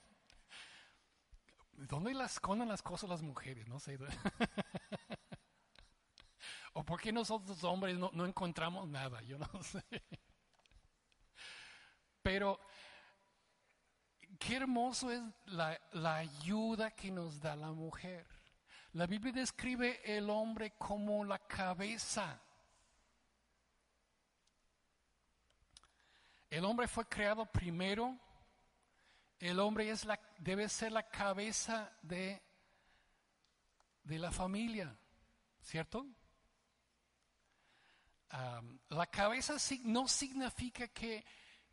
¿Dónde 1.74 2.14
las 2.14 2.34
esconden 2.34 2.70
las 2.70 2.82
cosas 2.82 3.10
las 3.10 3.22
mujeres? 3.22 3.68
No 3.68 3.80
sé. 3.80 3.98
¿O 6.74 6.84
por 6.84 7.00
qué 7.00 7.12
nosotros 7.12 7.64
hombres 7.64 7.98
no, 7.98 8.10
no 8.14 8.26
encontramos 8.26 8.88
nada? 8.88 9.22
Yo 9.22 9.38
no 9.38 9.48
sé. 9.64 9.84
Pero 12.22 12.60
qué 14.40 14.56
hermoso 14.58 15.12
es 15.12 15.22
la, 15.46 15.80
la, 15.94 16.16
ayuda 16.16 16.92
que 16.92 17.12
nos 17.12 17.40
da 17.40 17.56
la 17.56 17.72
mujer. 17.72 18.26
La 18.96 19.08
Biblia 19.08 19.34
describe 19.34 20.00
el 20.06 20.30
hombre 20.30 20.72
como 20.78 21.26
la 21.26 21.40
cabeza. 21.40 22.42
El 26.50 26.64
hombre 26.64 26.88
fue 26.88 27.06
creado 27.06 27.46
primero. 27.46 28.18
El 29.38 29.60
hombre 29.60 29.90
es 29.90 30.06
la, 30.06 30.18
debe 30.38 30.70
ser 30.70 30.94
la 30.94 31.10
cabeza 31.10 31.92
de, 32.04 32.42
de 34.06 34.18
la 34.18 34.32
familia, 34.32 34.98
¿cierto? 35.62 36.08
la 38.90 39.08
cabeza 39.08 39.56
no 39.84 40.08
significa 40.08 40.88
que 40.90 41.26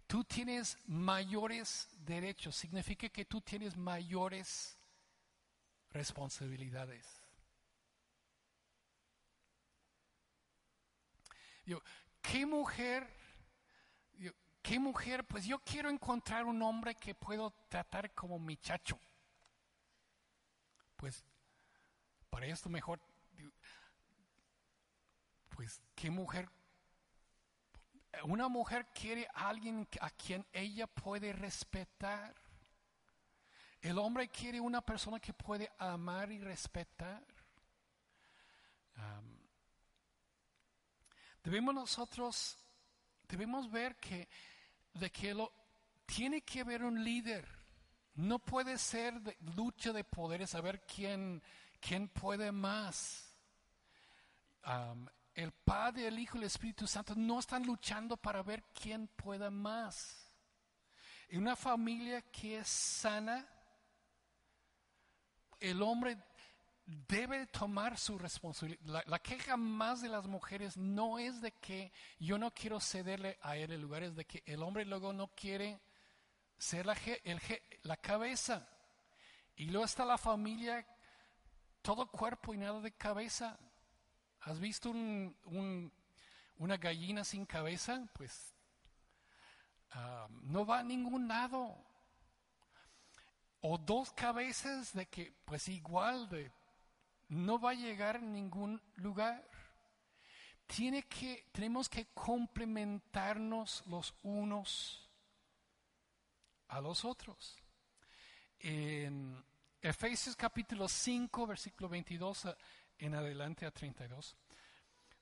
tú 0.08 0.24
tienes 0.24 0.76
mayores 0.86 1.88
derechos, 1.98 2.56
significa 2.56 3.08
que 3.08 3.24
tú 3.24 3.40
tienes 3.40 3.76
mayores 3.76 4.76
responsabilidades. 5.92 7.06
¿Qué 12.20 12.46
mujer? 12.46 13.08
¿Qué 14.62 14.78
mujer? 14.78 15.24
Pues 15.24 15.44
yo 15.44 15.58
quiero 15.60 15.90
encontrar 15.90 16.44
un 16.44 16.62
hombre 16.62 16.94
que 16.94 17.14
puedo 17.14 17.50
tratar 17.68 18.14
como 18.14 18.38
mi 18.38 18.56
chacho. 18.56 18.98
Pues 20.96 21.24
para 22.30 22.46
esto 22.46 22.68
mejor, 22.68 23.00
pues, 25.50 25.82
¿qué 25.94 26.10
mujer 26.10 26.48
una 28.24 28.48
mujer 28.48 28.86
quiere 28.94 29.26
a 29.34 29.48
alguien 29.48 29.88
a 30.00 30.10
quien 30.10 30.46
ella 30.52 30.86
puede 30.86 31.32
respetar. 31.32 32.34
El 33.82 33.98
hombre 33.98 34.28
quiere 34.28 34.60
una 34.60 34.80
persona 34.80 35.20
que 35.20 35.34
puede 35.34 35.70
amar 35.78 36.32
y 36.32 36.38
respetar. 36.38 37.22
debemos 41.44 41.74
nosotros, 41.74 42.56
debemos 43.28 43.70
ver 43.70 43.96
que 43.96 44.28
de 44.94 45.10
que 45.10 45.34
lo, 45.34 45.52
tiene 46.06 46.42
que 46.42 46.60
haber 46.60 46.84
un 46.84 47.04
líder. 47.04 47.46
No 48.14 48.38
puede 48.38 48.78
ser 48.78 49.14
lucha 49.56 49.92
de 49.92 50.04
poderes, 50.04 50.50
saber 50.50 50.86
quién, 50.86 51.42
quién 51.80 52.08
puede 52.08 52.52
más 52.52 53.32
el 55.34 55.52
Padre, 55.52 56.08
el 56.08 56.18
Hijo 56.18 56.36
y 56.36 56.40
el 56.40 56.46
Espíritu 56.46 56.86
Santo 56.86 57.14
no 57.16 57.38
están 57.38 57.64
luchando 57.64 58.16
para 58.16 58.42
ver 58.42 58.64
quién 58.74 59.08
pueda 59.08 59.50
más. 59.50 60.30
En 61.28 61.40
una 61.40 61.56
familia 61.56 62.22
que 62.22 62.58
es 62.58 62.68
sana, 62.68 63.46
el 65.62 65.82
hombre 65.82 66.18
debe 66.84 67.46
tomar 67.46 67.96
su 67.98 68.18
responsabilidad. 68.18 69.04
La, 69.06 69.18
queja 69.20 69.56
más 69.56 70.02
de 70.02 70.08
las 70.08 70.26
mujeres 70.26 70.76
no 70.76 71.18
es 71.18 71.40
de 71.40 71.52
que 71.52 71.92
yo 72.18 72.38
no 72.38 72.52
quiero 72.52 72.80
cederle 72.80 73.38
a 73.42 73.56
él 73.56 73.72
el 73.72 73.80
lugar, 73.80 74.02
es 74.02 74.16
de 74.16 74.24
que 74.24 74.42
el 74.46 74.62
hombre 74.62 74.84
luego 74.84 75.12
no 75.12 75.28
quiere 75.28 75.80
ser 76.58 76.86
la, 76.86 76.96
la 77.82 77.96
cabeza. 77.96 78.68
Y 79.56 79.66
luego 79.66 79.84
está 79.84 80.04
la 80.04 80.18
familia, 80.18 80.86
todo 81.82 82.10
cuerpo 82.10 82.54
y 82.54 82.58
nada 82.58 82.80
de 82.80 82.92
cabeza. 82.92 83.58
¿Has 84.40 84.58
visto 84.58 84.90
una 84.90 86.76
gallina 86.76 87.22
sin 87.24 87.46
cabeza? 87.46 88.04
Pues 88.14 88.54
ah, 89.92 90.26
no 90.42 90.66
va 90.66 90.80
a 90.80 90.84
ningún 90.84 91.28
lado. 91.28 91.76
O 93.62 93.78
dos 93.78 94.12
cabezas 94.12 94.92
de 94.92 95.06
que, 95.06 95.32
pues 95.44 95.68
igual, 95.68 96.28
de, 96.28 96.50
no 97.28 97.58
va 97.58 97.70
a 97.70 97.74
llegar 97.74 98.16
a 98.16 98.20
ningún 98.20 98.80
lugar. 98.96 99.48
Tiene 100.66 101.04
que, 101.04 101.46
tenemos 101.52 101.88
que 101.88 102.06
complementarnos 102.12 103.84
los 103.86 104.14
unos 104.22 105.08
a 106.68 106.80
los 106.80 107.04
otros. 107.04 107.56
En 108.58 109.44
Efesios 109.80 110.36
capítulo 110.36 110.88
5, 110.88 111.46
versículo 111.46 111.88
22 111.88 112.48
en 112.98 113.14
adelante 113.14 113.66
a 113.66 113.70
32, 113.70 114.36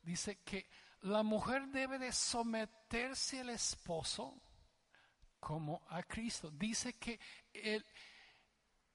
dice 0.02 0.36
que 0.44 0.68
la 1.02 1.22
mujer 1.22 1.66
debe 1.68 1.98
de 1.98 2.12
someterse 2.12 3.40
al 3.40 3.50
esposo 3.50 4.34
como 5.38 5.82
a 5.88 6.02
Cristo. 6.02 6.50
Dice 6.50 6.94
que, 6.94 7.18
el, 7.52 7.84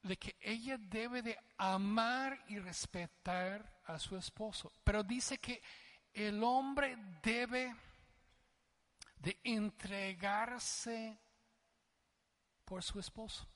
de 0.08 0.18
que 0.18 0.36
ella 0.40 0.78
debe 0.78 1.22
de 1.22 1.38
amar 1.58 2.44
y 2.48 2.60
respetar 2.60 3.82
a 3.86 3.98
su 3.98 4.16
esposo. 4.16 4.72
Pero 4.84 5.04
dice 5.04 5.40
que 5.40 5.62
el 6.14 6.44
hombre 6.44 6.96
debe 7.24 7.76
de 9.18 9.40
entregarse 9.44 11.18
por 12.64 12.84
su 12.84 13.00
esposo. 13.00 13.48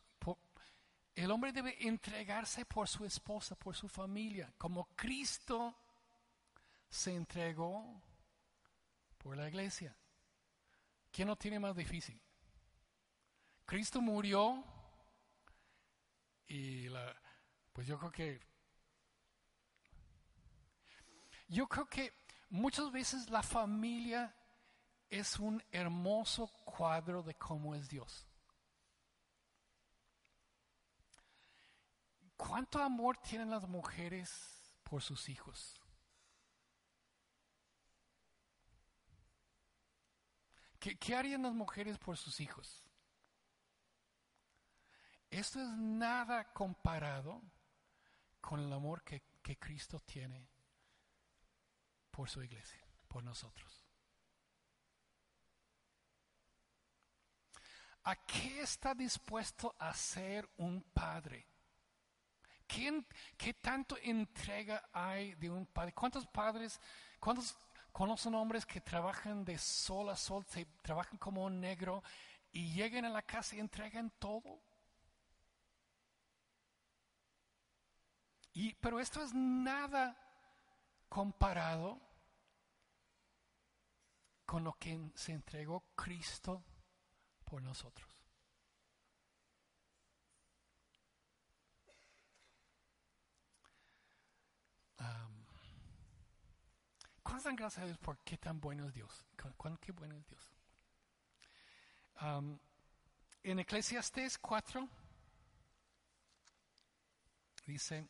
El 1.16 1.32
hombre 1.32 1.52
debe 1.52 1.76
entregarse 1.86 2.66
por 2.66 2.88
su 2.88 3.04
esposa, 3.04 3.56
por 3.56 3.76
su 3.76 3.90
familia, 3.90 4.54
como 4.58 4.88
Cristo 4.96 5.76
se 6.90 7.14
entregó 7.14 8.02
por 9.18 9.36
la 9.36 9.50
iglesia. 9.50 9.94
¿Quién 11.12 11.28
lo 11.28 11.36
tiene 11.36 11.60
más 11.60 11.76
difícil? 11.76 12.20
Cristo 13.66 14.00
murió 14.00 14.64
y 16.50 16.90
la, 16.90 17.16
pues 17.72 17.88
yo 17.88 17.98
creo 17.98 18.12
que 18.12 18.42
yo 21.48 21.68
creo 21.68 21.86
que 21.86 22.14
muchas 22.50 22.92
veces 22.92 23.30
la 23.30 23.42
familia 23.42 24.36
es 25.10 25.40
un 25.40 25.64
hermoso 25.72 26.48
cuadro 26.66 27.24
de 27.24 27.36
cómo 27.36 27.74
es 27.76 27.88
Dios. 27.88 28.28
¿Cuánto 32.36 32.82
amor 32.82 33.18
tienen 33.18 33.50
las 33.50 33.68
mujeres 33.68 34.62
por 34.84 35.02
sus 35.02 35.30
hijos? 35.30 35.80
¿Qué, 40.80 41.16
harían 41.16 41.44
las 41.44 41.54
mujeres 41.54 41.98
por 41.98 42.16
sus 42.18 42.40
hijos? 42.40 42.89
Esto 45.30 45.62
es 45.62 45.70
nada 45.70 46.52
comparado 46.54 47.42
con 48.42 48.60
el 48.60 48.74
amor 48.74 49.04
que, 49.04 49.22
Cristo 49.60 50.00
tiene 50.02 50.48
por 52.12 52.30
su 52.30 52.44
iglesia, 52.44 52.84
por 53.08 53.24
nosotros. 53.24 53.84
¿A 58.04 58.16
qué 58.28 58.62
está 58.62 58.94
dispuesto 58.94 59.76
a 59.80 59.92
ser 59.96 60.48
un 60.58 60.84
padre? 60.94 61.48
¿Qué 62.68 63.54
tanto 63.60 63.98
entrega 63.98 64.90
hay 64.94 65.34
de 65.34 65.50
un 65.50 65.66
padre? 65.66 65.94
¿Cuántos 65.94 66.28
padres, 66.28 66.80
cuántos 67.20 67.58
conocen 67.92 68.36
hombres 68.36 68.68
que 68.68 68.82
trabajan 68.82 69.44
de 69.44 69.58
sol 69.58 70.10
a 70.10 70.16
sol, 70.16 70.46
trabajan 70.84 71.18
como 71.18 71.44
un 71.44 71.60
negro 71.60 72.04
y 72.52 72.72
llegan 72.72 73.06
a 73.06 73.10
la 73.10 73.24
casa 73.24 73.56
y 73.56 73.60
entregan 73.60 74.12
todo? 74.20 74.69
Y, 78.54 78.74
pero 78.76 79.00
esto 79.00 79.22
es 79.24 79.34
nada 79.34 80.16
comparado 81.08 82.00
con 84.46 84.64
lo 84.64 84.74
que 84.74 85.12
se 85.16 85.32
entregó 85.32 85.84
Cristo 85.96 86.64
por 87.46 87.62
nosotros. 87.62 88.10
¿Cuántas 97.30 97.44
dan 97.44 97.56
gracias 97.56 97.84
a 97.84 97.86
Dios 97.86 98.00
por 98.00 98.18
qué 98.24 98.38
tan 98.40 98.60
bueno 98.60 98.88
es 98.88 98.94
Dios? 98.94 99.24
¿Cuán, 99.56 99.78
qué 99.78 99.92
bueno 99.92 100.16
es 100.18 100.26
Dios? 100.26 100.52
en 103.44 103.60
Eclesiastes 103.60 104.38
4 104.40 104.90
dice, 107.68 108.10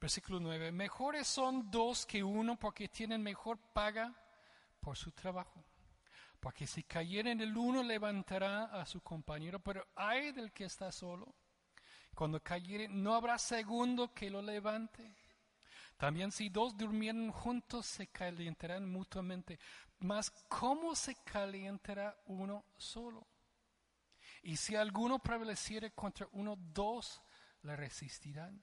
Versículo 0.00 0.40
9. 0.40 0.72
Mejores 0.72 1.26
son 1.26 1.70
dos 1.70 2.04
que 2.04 2.22
uno 2.22 2.58
porque 2.58 2.88
tienen 2.88 3.22
mejor 3.22 3.58
paga 3.72 4.14
por 4.80 4.96
su 4.96 5.10
trabajo. 5.12 5.64
Porque 6.38 6.66
si 6.66 6.82
cayeren 6.82 7.40
el 7.40 7.56
uno 7.56 7.82
levantará 7.82 8.64
a 8.64 8.84
su 8.84 9.00
compañero, 9.00 9.58
pero 9.58 9.86
hay 9.96 10.32
del 10.32 10.52
que 10.52 10.64
está 10.64 10.92
solo. 10.92 11.34
Cuando 12.14 12.42
cayere 12.42 12.88
no 12.88 13.14
habrá 13.14 13.38
segundo 13.38 14.12
que 14.14 14.30
lo 14.30 14.42
levante. 14.42 15.16
También 15.96 16.30
si 16.30 16.50
dos 16.50 16.76
durmieran 16.76 17.30
juntos 17.30 17.86
se 17.86 18.06
calentarán 18.08 18.88
mutuamente. 18.88 19.58
Mas 19.98 20.30
¿cómo 20.48 20.94
se 20.94 21.14
calentará 21.24 22.16
uno 22.26 22.66
solo? 22.76 23.26
Y 24.42 24.56
si 24.56 24.76
alguno 24.76 25.18
prevaleciere 25.18 25.92
contra 25.92 26.28
uno, 26.32 26.56
dos 26.56 27.22
le 27.62 27.74
resistirán. 27.74 28.62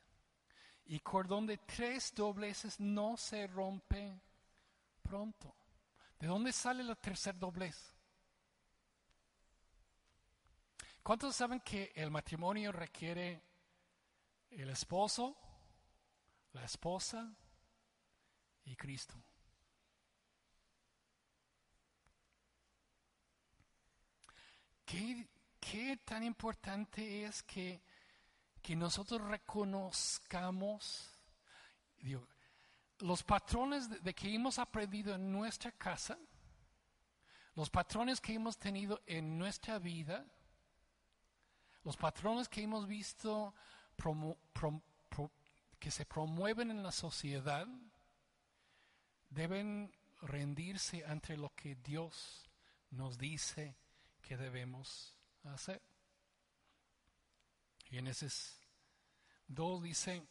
Y 0.85 0.99
cordón 0.99 1.45
de 1.45 1.57
tres 1.57 2.13
dobleces 2.13 2.79
no 2.79 3.15
se 3.17 3.47
rompe 3.47 4.19
pronto. 5.01 5.55
¿De 6.19 6.27
dónde 6.27 6.51
sale 6.51 6.83
la 6.83 6.95
tercer 6.95 7.37
doblez? 7.37 7.93
¿Cuántos 11.03 11.35
saben 11.35 11.59
que 11.59 11.91
el 11.95 12.09
matrimonio 12.11 12.71
requiere 12.71 13.41
el 14.49 14.69
esposo, 14.69 15.35
la 16.53 16.63
esposa 16.63 17.35
y 18.63 18.75
Cristo? 18.75 19.15
¿Qué, 24.85 25.27
qué 25.59 25.97
tan 26.05 26.23
importante 26.23 27.25
es 27.25 27.43
que, 27.43 27.81
que 28.63 28.77
nosotros 28.77 29.21
reconozcamos 29.21 31.09
los 32.99 33.21
patrones 33.23 34.01
de, 34.01 34.13
que 34.15 34.33
hemos 34.33 34.57
aprendido 34.57 35.13
en 35.13 35.31
nuestra 35.31 35.73
casa, 35.73 36.17
los 37.55 37.69
patrones 37.69 38.21
que 38.21 38.33
hemos 38.33 38.57
tenido 38.57 39.01
en 39.05 39.37
nuestra 39.37 39.79
vida, 39.79 40.25
los 41.83 41.97
patrones 41.97 42.47
que 42.47 42.63
hemos 42.63 42.87
visto 42.87 43.53
que 45.77 45.91
se 45.91 46.05
promueven 46.05 46.71
en 46.71 46.81
la 46.81 46.93
sociedad, 46.93 47.67
deben 49.29 49.93
rendirse 50.21 51.03
ante 51.05 51.35
lo 51.35 51.53
que 51.53 51.75
Dios 51.75 52.49
nos 52.91 53.17
dice 53.17 53.75
que 54.21 54.37
debemos 54.37 55.17
hacer. 55.43 55.81
Génesis 57.93 58.59
2 59.49 59.83
dice, 59.83 60.27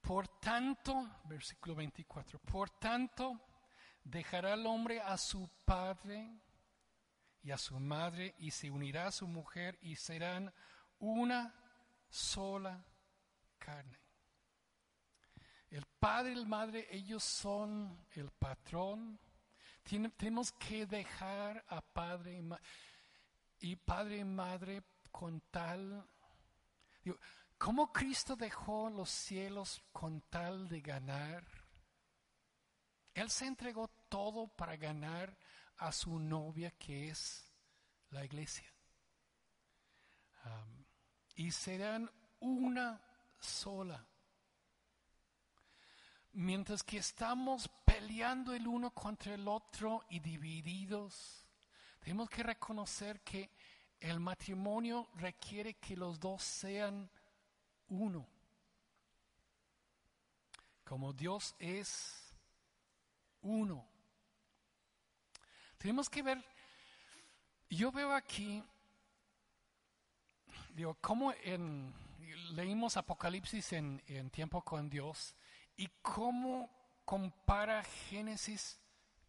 por 0.00 0.26
tanto, 0.40 1.20
versículo 1.24 1.74
24, 1.74 2.38
por 2.38 2.70
tanto 2.70 3.38
dejará 4.02 4.54
el 4.54 4.64
hombre 4.64 5.02
a 5.02 5.18
su 5.18 5.46
padre 5.66 6.40
y 7.42 7.50
a 7.50 7.58
su 7.58 7.78
madre 7.78 8.34
y 8.38 8.52
se 8.52 8.70
unirá 8.70 9.08
a 9.08 9.12
su 9.12 9.28
mujer 9.28 9.78
y 9.82 9.96
serán 9.96 10.50
una 10.98 11.54
sola 12.08 12.82
carne. 13.58 13.98
El 15.68 15.84
padre 15.84 16.32
y 16.32 16.36
la 16.36 16.46
madre, 16.46 16.88
ellos 16.90 17.22
son 17.22 18.02
el 18.12 18.30
patrón. 18.30 19.20
tenemos 20.16 20.52
que 20.52 20.86
dejar 20.86 21.62
a 21.68 21.82
padre 21.82 22.40
y, 23.60 23.72
y 23.72 23.76
padre 23.76 24.16
y 24.16 24.24
madre 24.24 24.82
con 25.18 25.40
tal... 25.50 26.06
Digo, 27.02 27.18
¿Cómo 27.58 27.90
Cristo 27.90 28.36
dejó 28.36 28.90
los 28.90 29.08
cielos 29.08 29.82
con 29.92 30.20
tal 30.28 30.68
de 30.68 30.80
ganar? 30.82 31.42
Él 33.14 33.30
se 33.30 33.46
entregó 33.46 33.88
todo 34.10 34.46
para 34.48 34.76
ganar 34.76 35.34
a 35.78 35.90
su 35.90 36.18
novia 36.18 36.70
que 36.72 37.08
es 37.08 37.50
la 38.10 38.24
iglesia. 38.24 38.70
y 41.34 41.50
serán 41.50 42.10
una 42.40 43.00
sola. 43.40 44.06
Mientras 46.32 46.82
que 46.82 46.98
estamos 46.98 47.68
peleando 47.84 48.54
el 48.54 48.66
uno 48.66 48.90
contra 48.90 49.34
el 49.34 49.48
otro 49.48 50.04
y 50.10 50.20
divididos, 50.20 51.46
tenemos 52.00 52.30
que 52.30 52.42
reconocer 52.42 53.20
que 53.22 53.50
el 54.00 54.20
matrimonio 54.20 55.08
requiere 55.16 55.74
que 55.74 55.96
los 55.96 56.18
dos 56.20 56.42
sean 56.42 57.10
uno. 57.88 58.26
Como 60.84 61.12
Dios 61.12 61.54
es 61.58 62.34
uno. 63.42 63.86
Tenemos 65.78 66.08
que 66.08 66.22
ver, 66.22 66.44
yo 67.68 67.92
veo 67.92 68.14
aquí, 68.14 68.62
digo, 70.74 70.96
cómo 71.00 71.32
en, 71.44 71.92
leímos 72.52 72.96
Apocalipsis 72.96 73.72
en, 73.72 74.02
en 74.06 74.30
tiempo 74.30 74.62
con 74.62 74.88
Dios 74.88 75.34
y 75.76 75.88
cómo 76.02 76.70
compara 77.04 77.84
Génesis 77.84 78.80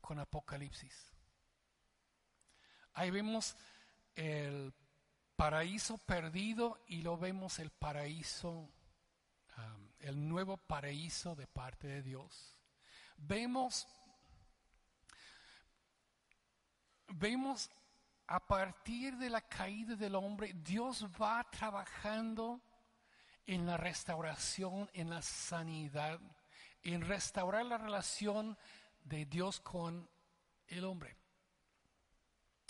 con 0.02 0.20
Apocalipsis. 0.20 1.12
Ahí 2.94 3.12
vemos 3.12 3.56
el 4.18 4.74
paraíso 5.36 6.00
perdido 6.00 6.84
y 6.88 7.04
lo 7.04 7.18
vemos 7.18 7.60
el 7.60 7.70
paraíso, 7.70 8.68
el 10.00 10.28
nuevo 10.28 10.58
paraíso 10.58 11.36
de 11.36 11.46
parte 11.46 11.88
de 11.88 12.02
Dios. 12.02 12.58
Vemos, 13.16 13.88
vemos 17.08 17.70
a 18.26 18.46
partir 18.46 19.16
de 19.18 19.30
la 19.30 19.42
caída 19.42 19.96
del 19.96 20.16
hombre, 20.16 20.54
Dios 20.54 21.06
va 21.22 21.48
trabajando 21.50 22.60
en 23.46 23.66
la 23.68 23.78
restauración, 23.78 24.90
en 24.94 25.12
la 25.12 25.22
sanidad, 25.22 26.20
en 26.82 27.02
restaurar 27.02 27.66
la 27.66 27.78
relación 27.78 28.58
de 29.04 29.26
Dios 29.26 29.60
con 29.60 30.10
el 30.68 30.84
hombre. 30.86 31.16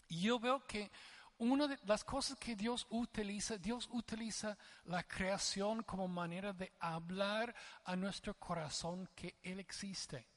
Y 0.10 0.22
yo 0.22 0.40
veo 0.40 0.66
que 0.68 0.92
una 1.40 1.68
de 1.68 1.78
las 1.86 2.04
cosas 2.04 2.38
que 2.38 2.56
Dios 2.56 2.88
utiliza, 2.90 3.58
Dios 3.58 3.88
utiliza 3.92 4.58
la 4.86 5.04
creación 5.04 5.84
como 5.84 6.08
manera 6.08 6.54
de 6.54 6.74
hablar 6.80 7.54
a 7.84 7.96
nuestro 7.96 8.34
corazón 8.36 9.10
que 9.16 9.38
Él 9.44 9.60
existe. 9.60 10.28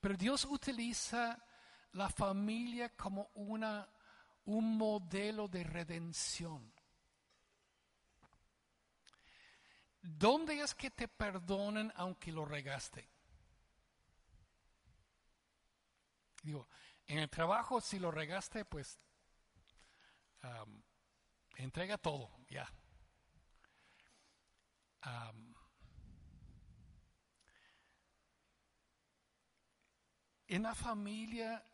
Pero 0.00 0.16
Dios 0.16 0.44
utiliza 0.44 1.42
la 1.92 2.08
familia 2.08 2.90
como 2.96 3.30
una, 3.34 3.88
un 4.44 4.76
modelo 4.76 5.48
de 5.48 5.64
redención. 5.64 6.72
¿Dónde 10.02 10.60
es 10.60 10.74
que 10.74 10.90
te 10.90 11.08
perdonan 11.08 11.92
aunque 11.96 12.32
lo 12.32 12.44
regaste? 12.44 13.08
Digo, 16.42 16.68
en 17.06 17.18
el 17.18 17.28
trabajo 17.28 17.80
si 17.80 17.98
lo 17.98 18.10
regaste, 18.10 18.64
pues 18.64 18.98
entrega 21.56 21.98
todo, 21.98 22.30
ya. 22.48 22.68
en 30.46 30.64
la 30.64 30.74
familia 30.74 31.64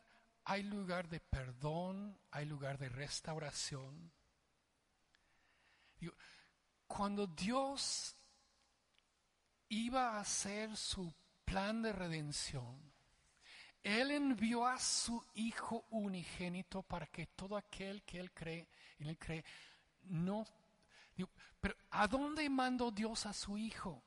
hay 0.45 0.62
lugar 0.62 1.09
de 1.09 1.19
perdón, 1.19 2.21
hay 2.31 2.45
lugar 2.45 2.79
de 2.79 2.89
restauración. 2.89 4.12
Cuando 6.87 7.27
Dios 7.27 8.14
iba 9.69 10.11
a 10.11 10.21
hacer 10.21 10.77
su 10.77 11.12
plan 11.45 11.83
de 11.83 11.93
redención, 11.93 12.86
él 13.87 14.11
envió 14.11 14.66
a 14.66 14.80
su 14.80 15.24
Hijo 15.34 15.84
unigénito 15.91 16.82
para 16.82 17.07
que 17.07 17.28
todo 17.28 17.57
aquel 17.57 18.03
que 18.03 18.18
Él 18.18 18.32
cree, 18.32 18.68
en 18.99 19.07
Él 19.07 19.16
cree, 19.16 19.45
no... 20.03 20.45
pero 21.61 21.76
¿a 21.91 22.09
dónde 22.09 22.51
mandó 22.51 22.91
Dios 22.91 23.26
a 23.26 23.32
su 23.32 23.57
Hijo? 23.57 24.03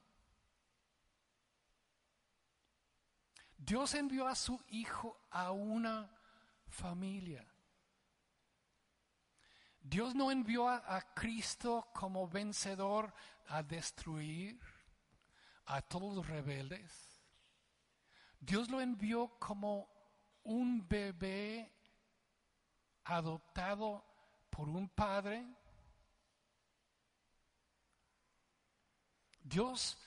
Dios 3.57 3.93
envió 3.93 4.27
a 4.27 4.35
su 4.35 4.61
Hijo 4.67 5.17
a 5.29 5.51
una 5.51 6.11
familia. 6.67 7.47
Dios 9.81 10.13
no 10.13 10.29
envió 10.29 10.67
a, 10.67 11.13
Cristo 11.13 11.87
como 11.93 12.27
vencedor 12.27 13.13
a 13.47 13.63
destruir 13.63 14.59
a 15.67 15.81
todos 15.81 16.13
los 16.17 16.27
rebeldes. 16.27 17.08
Dios 18.39 18.69
lo 18.69 18.81
envió 18.81 19.37
como 19.39 19.89
un 20.43 20.87
bebé 20.87 21.71
adoptado 23.03 24.05
por 24.49 24.69
un 24.69 24.89
padre 24.89 25.45
Dios 29.49 29.97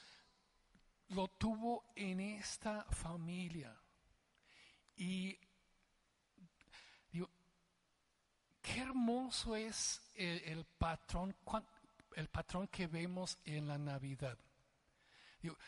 lo 1.09 1.27
tuvo 1.29 1.93
en 1.97 2.21
esta 2.21 2.85
familia. 2.85 3.77
Y 4.95 5.37
digo, 7.11 7.29
qué 8.61 8.81
hermoso 8.83 9.57
es 9.57 10.01
el, 10.15 10.65
patrón, 10.65 11.35
el 12.15 12.29
patrón 12.29 12.69
que 12.69 12.87
vemos 12.87 13.37
en 13.45 13.67
la 13.67 13.79
Navidad. 13.79 14.39
Digo, 15.41 15.59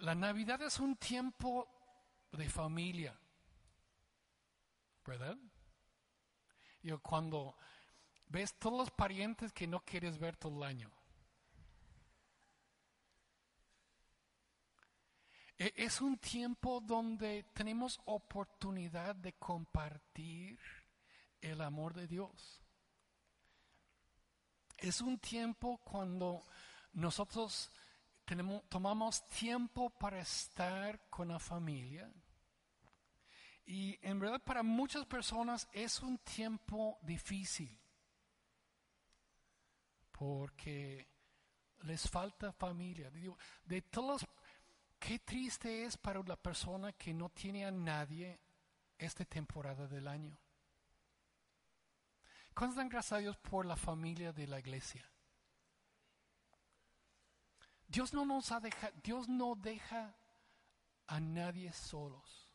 la 0.00 0.14
Navidad 0.14 0.62
es 0.62 0.78
un 0.78 0.96
tiempo 0.96 1.68
de 2.32 2.48
familia, 2.48 3.18
¿verdad? 5.04 5.36
Digo, 6.82 7.00
cuando 7.00 7.56
ves 8.26 8.58
todos 8.58 8.78
los 8.78 8.90
parientes 8.90 9.52
que 9.52 9.66
no 9.66 9.80
quieres 9.84 10.18
ver 10.18 10.36
todo 10.36 10.56
el 10.56 10.62
año. 10.62 10.90
E, 15.58 15.72
es 15.76 16.00
un 16.00 16.16
tiempo 16.18 16.80
donde 16.80 17.44
tenemos 17.52 18.00
oportunidad 18.06 19.14
de 19.16 19.34
compartir 19.34 20.58
el 21.42 21.60
amor 21.60 21.92
de 21.92 22.06
Dios. 22.06 22.62
Es 24.78 25.02
un 25.02 25.18
tiempo 25.18 25.78
cuando 25.84 26.42
nosotros 26.92 27.70
tenemos, 28.30 28.62
tomamos 28.68 29.26
tiempo 29.26 29.90
para 29.90 30.20
estar 30.20 31.08
con 31.10 31.26
la 31.26 31.40
familia. 31.40 32.08
Y 33.66 33.98
en 34.02 34.20
verdad 34.20 34.40
para 34.40 34.62
muchas 34.62 35.04
personas 35.04 35.68
es 35.72 36.00
un 36.00 36.16
tiempo 36.18 36.96
difícil 37.02 37.76
porque 40.12 41.08
les 41.80 42.08
falta 42.08 42.52
familia. 42.52 43.10
De 43.64 43.82
todos 43.82 44.24
Qué 45.00 45.18
triste 45.18 45.84
es 45.84 45.96
para 45.96 46.22
la 46.22 46.36
persona 46.36 46.92
que 46.92 47.12
no 47.12 47.30
tiene 47.30 47.64
a 47.64 47.70
nadie 47.72 48.38
esta 48.98 49.24
temporada 49.24 49.88
del 49.88 50.06
año. 50.06 50.38
¿Cuántos 52.54 52.76
dan 52.76 52.90
gracias 52.90 53.12
a 53.14 53.18
Dios 53.22 53.36
por 53.38 53.64
la 53.64 53.76
familia 53.76 54.30
de 54.32 54.46
la 54.46 54.60
iglesia? 54.60 55.10
Dios 57.90 58.14
no 58.14 58.24
nos 58.24 58.52
ha 58.52 58.60
dejado, 58.60 58.92
Dios 59.02 59.28
no 59.28 59.56
deja 59.56 60.14
a 61.08 61.18
nadie 61.18 61.72
solos. 61.72 62.48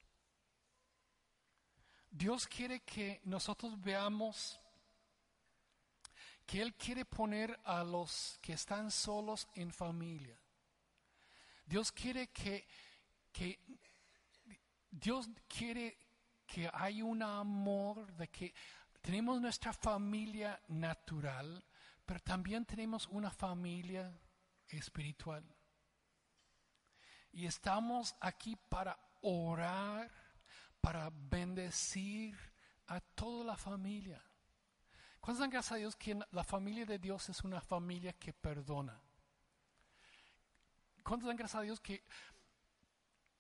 Dios 2.10 2.48
quiere 2.48 2.80
que 2.84 3.20
nosotros 3.26 3.80
veamos 3.82 4.58
que 6.46 6.62
Él 6.62 6.74
quiere 6.76 7.04
poner 7.04 7.60
a 7.66 7.84
los 7.84 8.40
que 8.42 8.54
están 8.54 8.90
solos 8.90 9.46
en 9.56 9.74
familia. 9.74 10.40
Dios 11.66 11.92
quiere 11.92 12.28
que, 12.28 12.66
que 13.34 13.60
Dios 14.90 15.28
quiere 15.50 15.98
que 16.48 16.70
haya 16.72 17.04
un 17.04 17.22
amor 17.22 18.10
de 18.14 18.30
que 18.30 18.54
tenemos 19.02 19.42
nuestra 19.42 19.74
familia 19.74 20.62
natural, 20.70 21.62
pero 22.06 22.22
también 22.22 22.64
tenemos 22.64 23.06
una 23.08 23.32
familia 23.32 24.18
espiritual. 24.70 25.44
Y 27.32 27.46
estamos 27.46 28.16
aquí 28.20 28.56
para 28.70 28.98
orar, 29.22 30.12
para 30.82 31.12
bendecir 31.14 32.38
a 32.88 33.02
toda 33.02 33.44
la 33.44 33.58
familia. 33.58 34.24
¿Cuántos 35.20 35.40
dan 35.40 35.50
gracias 35.50 35.72
a 35.72 35.78
Dios 35.78 35.96
que 35.96 36.20
la 36.32 36.44
familia 36.44 36.86
de 36.86 37.00
Dios 37.00 37.30
es 37.30 37.44
una 37.44 37.60
familia 37.60 38.14
que 38.14 38.32
perdona? 38.32 39.02
¿Cuántos 41.04 41.28
dan 41.28 41.36
gracias 41.36 41.60
a 41.60 41.64
Dios 41.64 41.80
que 41.80 42.04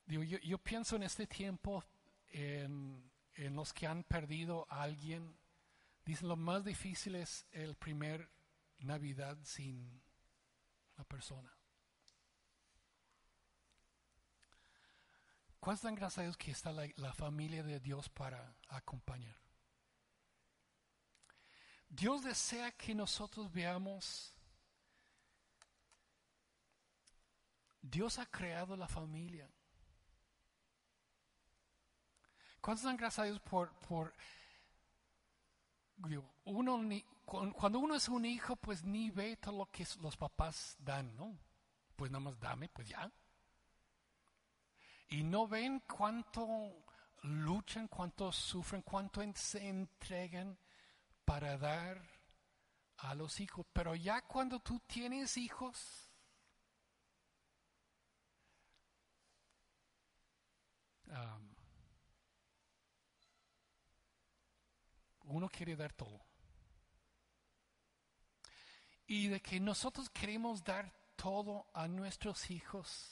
digo, 0.06 0.24
yo, 0.24 0.58
pienso 0.58 0.96
en 0.96 1.04
este 1.04 1.28
tiempo 1.28 1.84
en, 2.30 3.12
en, 3.36 3.56
los 3.56 3.72
que 3.72 3.88
han 3.88 4.04
perdido 4.04 4.66
a 4.70 4.82
alguien? 4.82 5.38
Dicen 6.04 6.28
lo 6.28 6.36
más 6.36 6.66
difícil 6.66 7.16
es 7.16 7.46
el 7.52 7.76
primer 7.76 8.30
Navidad 8.80 9.38
sin 9.44 10.05
la 10.98 11.04
persona. 11.04 11.52
¿Cuántos 15.60 15.84
dan 15.84 15.96
gracias 15.96 16.20
a 16.20 16.24
Dios 16.24 16.38
que 16.38 16.52
está 16.52 16.72
la, 16.72 16.88
la 16.98 17.14
familia 17.14 17.64
de 17.64 17.80
Dios 17.80 18.10
para 18.10 18.56
acompañar? 18.70 19.36
Dios 21.90 22.24
desea 22.24 22.72
que 22.72 22.94
nosotros 22.94 23.52
veamos 23.52 24.36
Dios 27.90 28.18
ha 28.18 28.26
creado 28.26 28.76
la 28.76 28.88
familia. 28.88 29.50
¿Cuántos 32.60 32.84
dan 32.84 32.98
gracias 32.98 33.20
a 33.20 33.24
Dios 33.26 33.40
por, 33.42 33.72
por 33.88 34.12
uno 36.46 36.80
cuando 37.26 37.80
uno 37.80 37.96
es 37.96 38.08
un 38.08 38.26
hijo, 38.26 38.56
pues 38.56 38.84
ni 38.84 39.10
ve 39.10 39.38
todo 39.38 39.58
lo 39.58 39.66
que 39.72 39.86
los 40.02 40.16
papás 40.16 40.76
dan, 40.80 41.16
¿no? 41.16 41.38
Pues 41.96 42.12
nada 42.12 42.24
más 42.24 42.40
dame, 42.40 42.70
pues 42.70 42.88
ya. 42.88 43.12
Y 45.10 45.24
no 45.24 45.48
ven 45.48 45.82
cuánto 45.82 46.86
luchan, 47.24 47.88
cuánto 47.88 48.32
sufren, 48.32 48.82
cuánto 48.82 49.22
se 49.36 49.68
entregan 49.68 50.58
para 51.24 51.58
dar 51.58 52.02
a 52.98 53.16
los 53.16 53.40
hijos. 53.40 53.66
Pero 53.74 53.96
ya 53.96 54.22
cuando 54.22 54.60
tú 54.60 54.80
tienes 54.88 55.38
hijos, 55.38 56.10
uno 65.24 65.50
quiere 65.50 65.76
dar 65.76 65.94
todo. 65.94 66.25
Y 69.08 69.28
de 69.28 69.42
que 69.42 69.60
nosotros 69.60 70.10
queremos 70.10 70.64
dar 70.64 70.92
todo 71.16 71.68
a 71.74 71.88
nuestros 71.88 72.50
hijos 72.50 73.12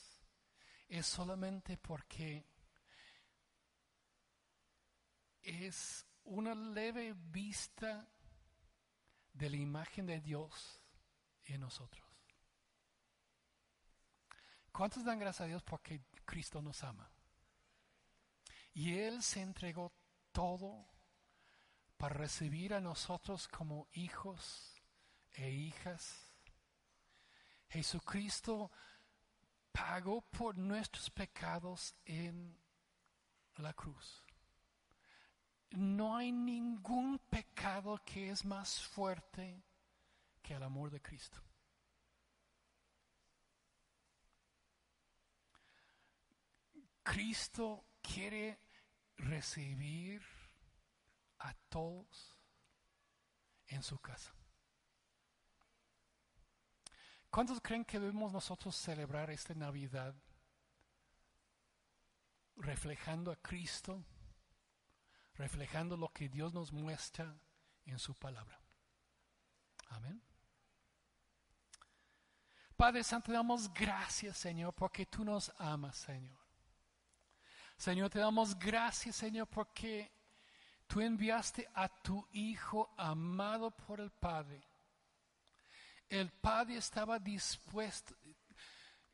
es 0.88 1.06
solamente 1.06 1.78
porque 1.78 2.46
es 5.42 6.06
una 6.24 6.56
leve 6.56 7.14
vista 7.14 8.08
de 9.34 9.50
la 9.50 9.58
imagen 9.58 10.06
de 10.06 10.22
Dios 10.22 10.80
en 11.46 11.62
nosotros. 11.62 12.04
¿Cuántos 14.72 15.04
dan 15.04 15.20
gracias 15.20 15.42
a 15.42 15.48
Dios 15.48 15.64
porque 15.64 16.02
Cristo 16.26 16.62
nos 16.62 16.84
ama? 16.84 17.10
Y 18.74 18.98
Él 18.98 19.22
se 19.22 19.42
entregó 19.42 19.94
todo 20.32 20.88
para 21.98 22.16
recibir 22.16 22.74
a 22.74 22.82
nosotros 22.82 23.48
como 23.48 23.88
hijos 23.94 24.73
e 25.34 25.50
hijas. 25.50 26.34
Jesucristo 27.70 28.72
pagó 29.72 30.22
por 30.22 30.58
nuestros 30.58 31.10
pecados 31.10 31.96
en 32.06 32.56
la 33.58 33.74
cruz. 33.74 34.24
No 35.72 36.16
hay 36.16 36.32
ningún 36.32 37.18
pecado 37.18 38.00
que 38.06 38.30
es 38.30 38.46
más 38.46 38.82
fuerte 38.84 39.64
que 40.42 40.54
el 40.54 40.64
amor 40.64 40.92
de 40.92 41.02
Cristo. 41.02 41.42
Cristo 47.02 47.86
quiere 48.02 48.60
recibir 49.18 50.22
a 51.40 51.54
todos 51.70 52.38
en 53.68 53.82
su 53.84 54.00
casa. 54.00 54.32
¿Cuántos 57.34 57.60
creen 57.62 57.84
que 57.84 58.00
debemos 58.00 58.32
nosotros 58.32 58.76
celebrar 58.76 59.32
esta 59.32 59.56
Navidad 59.56 60.14
reflejando 62.58 63.32
a 63.32 63.36
Cristo, 63.38 64.06
reflejando 65.34 65.98
lo 65.98 66.10
que 66.10 66.30
Dios 66.30 66.54
nos 66.54 66.72
muestra 66.72 67.36
en 67.86 67.98
su 67.98 68.14
palabra? 68.14 68.62
Amén. 69.88 70.22
Padre 72.78 73.04
Santo, 73.04 73.32
damos 73.32 73.74
gracias, 73.74 74.38
Señor, 74.38 74.76
porque 74.76 75.08
tú 75.08 75.26
nos 75.26 75.52
amas, 75.58 75.98
Señor. 75.98 76.38
Señor, 77.76 78.12
te 78.12 78.20
damos 78.20 78.60
gracias, 78.60 79.16
Señor, 79.16 79.48
porque 79.48 80.14
tú 80.86 81.02
enviaste 81.02 81.68
a 81.74 81.90
tu 81.90 82.28
Hijo 82.32 82.94
amado 82.96 83.72
por 83.72 84.00
el 84.02 84.12
Padre. 84.12 84.73
El 86.14 86.30
Padre 86.30 86.78
estaba 86.78 87.18
dispuesto, 87.18 88.14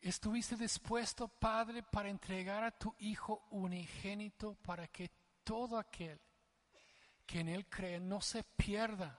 estuviste 0.01 0.57
dispuesto, 0.57 1.29
Padre, 1.29 1.81
para 1.81 2.09
entregar 2.09 2.61
a 2.61 2.77
tu 2.77 2.93
Hijo 2.99 3.47
unigénito 3.51 4.55
para 4.55 4.85
que 4.89 5.09
todo 5.45 5.77
aquel 5.77 6.19
que 7.25 7.39
en 7.39 7.47
Él 7.47 7.69
cree 7.69 8.01
no 8.01 8.19
se 8.19 8.43
pierda, 8.43 9.17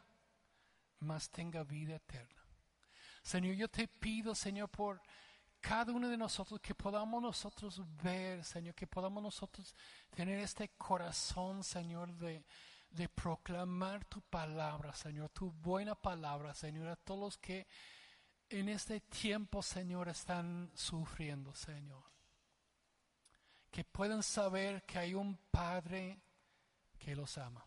mas 0.98 1.30
tenga 1.30 1.64
vida 1.64 1.94
eterna. 1.96 2.44
Señor, 3.22 3.54
yo 3.54 3.68
te 3.68 3.88
pido, 3.88 4.34
Señor, 4.34 4.68
por 4.68 5.00
cada 5.58 5.90
uno 5.90 6.10
de 6.10 6.18
nosotros, 6.18 6.60
que 6.60 6.74
podamos 6.74 7.22
nosotros 7.22 7.80
ver, 8.02 8.44
Señor, 8.44 8.74
que 8.74 8.86
podamos 8.86 9.22
nosotros 9.22 9.74
tener 10.10 10.38
este 10.40 10.68
corazón, 10.76 11.64
Señor, 11.64 12.12
de, 12.12 12.44
de 12.90 13.08
proclamar 13.08 14.04
tu 14.04 14.20
palabra, 14.22 14.94
Señor, 14.94 15.30
tu 15.30 15.50
buena 15.52 15.94
palabra, 15.94 16.54
Señor, 16.54 16.88
a 16.88 16.96
todos 16.96 17.20
los 17.20 17.38
que 17.38 17.66
en 18.48 18.68
este 18.68 19.00
tiempo, 19.00 19.62
Señor, 19.62 20.08
están 20.08 20.70
sufriendo, 20.74 21.54
Señor. 21.54 22.02
Que 23.70 23.84
puedan 23.84 24.24
saber 24.24 24.84
que 24.84 24.98
hay 24.98 25.14
un 25.14 25.36
Padre 25.50 26.20
que 26.98 27.14
los 27.14 27.38
ama. 27.38 27.64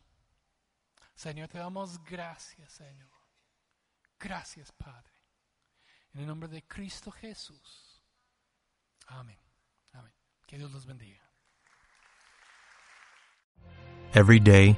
Señor, 1.16 1.48
te 1.48 1.58
damos 1.58 2.04
gracias, 2.04 2.74
Señor. 2.74 3.10
Gracias, 4.20 4.72
Padre. 4.74 5.12
En 6.14 6.22
el 6.22 6.28
nombre 6.28 6.50
de 6.50 6.64
Cristo 6.64 7.12
Jesús. 7.12 8.02
Amén. 9.08 9.40
Amén. 9.94 10.14
Que 10.46 10.58
Dios 10.58 10.72
los 10.72 10.86
bendiga. 10.86 11.22
Every 14.14 14.40
day, 14.40 14.78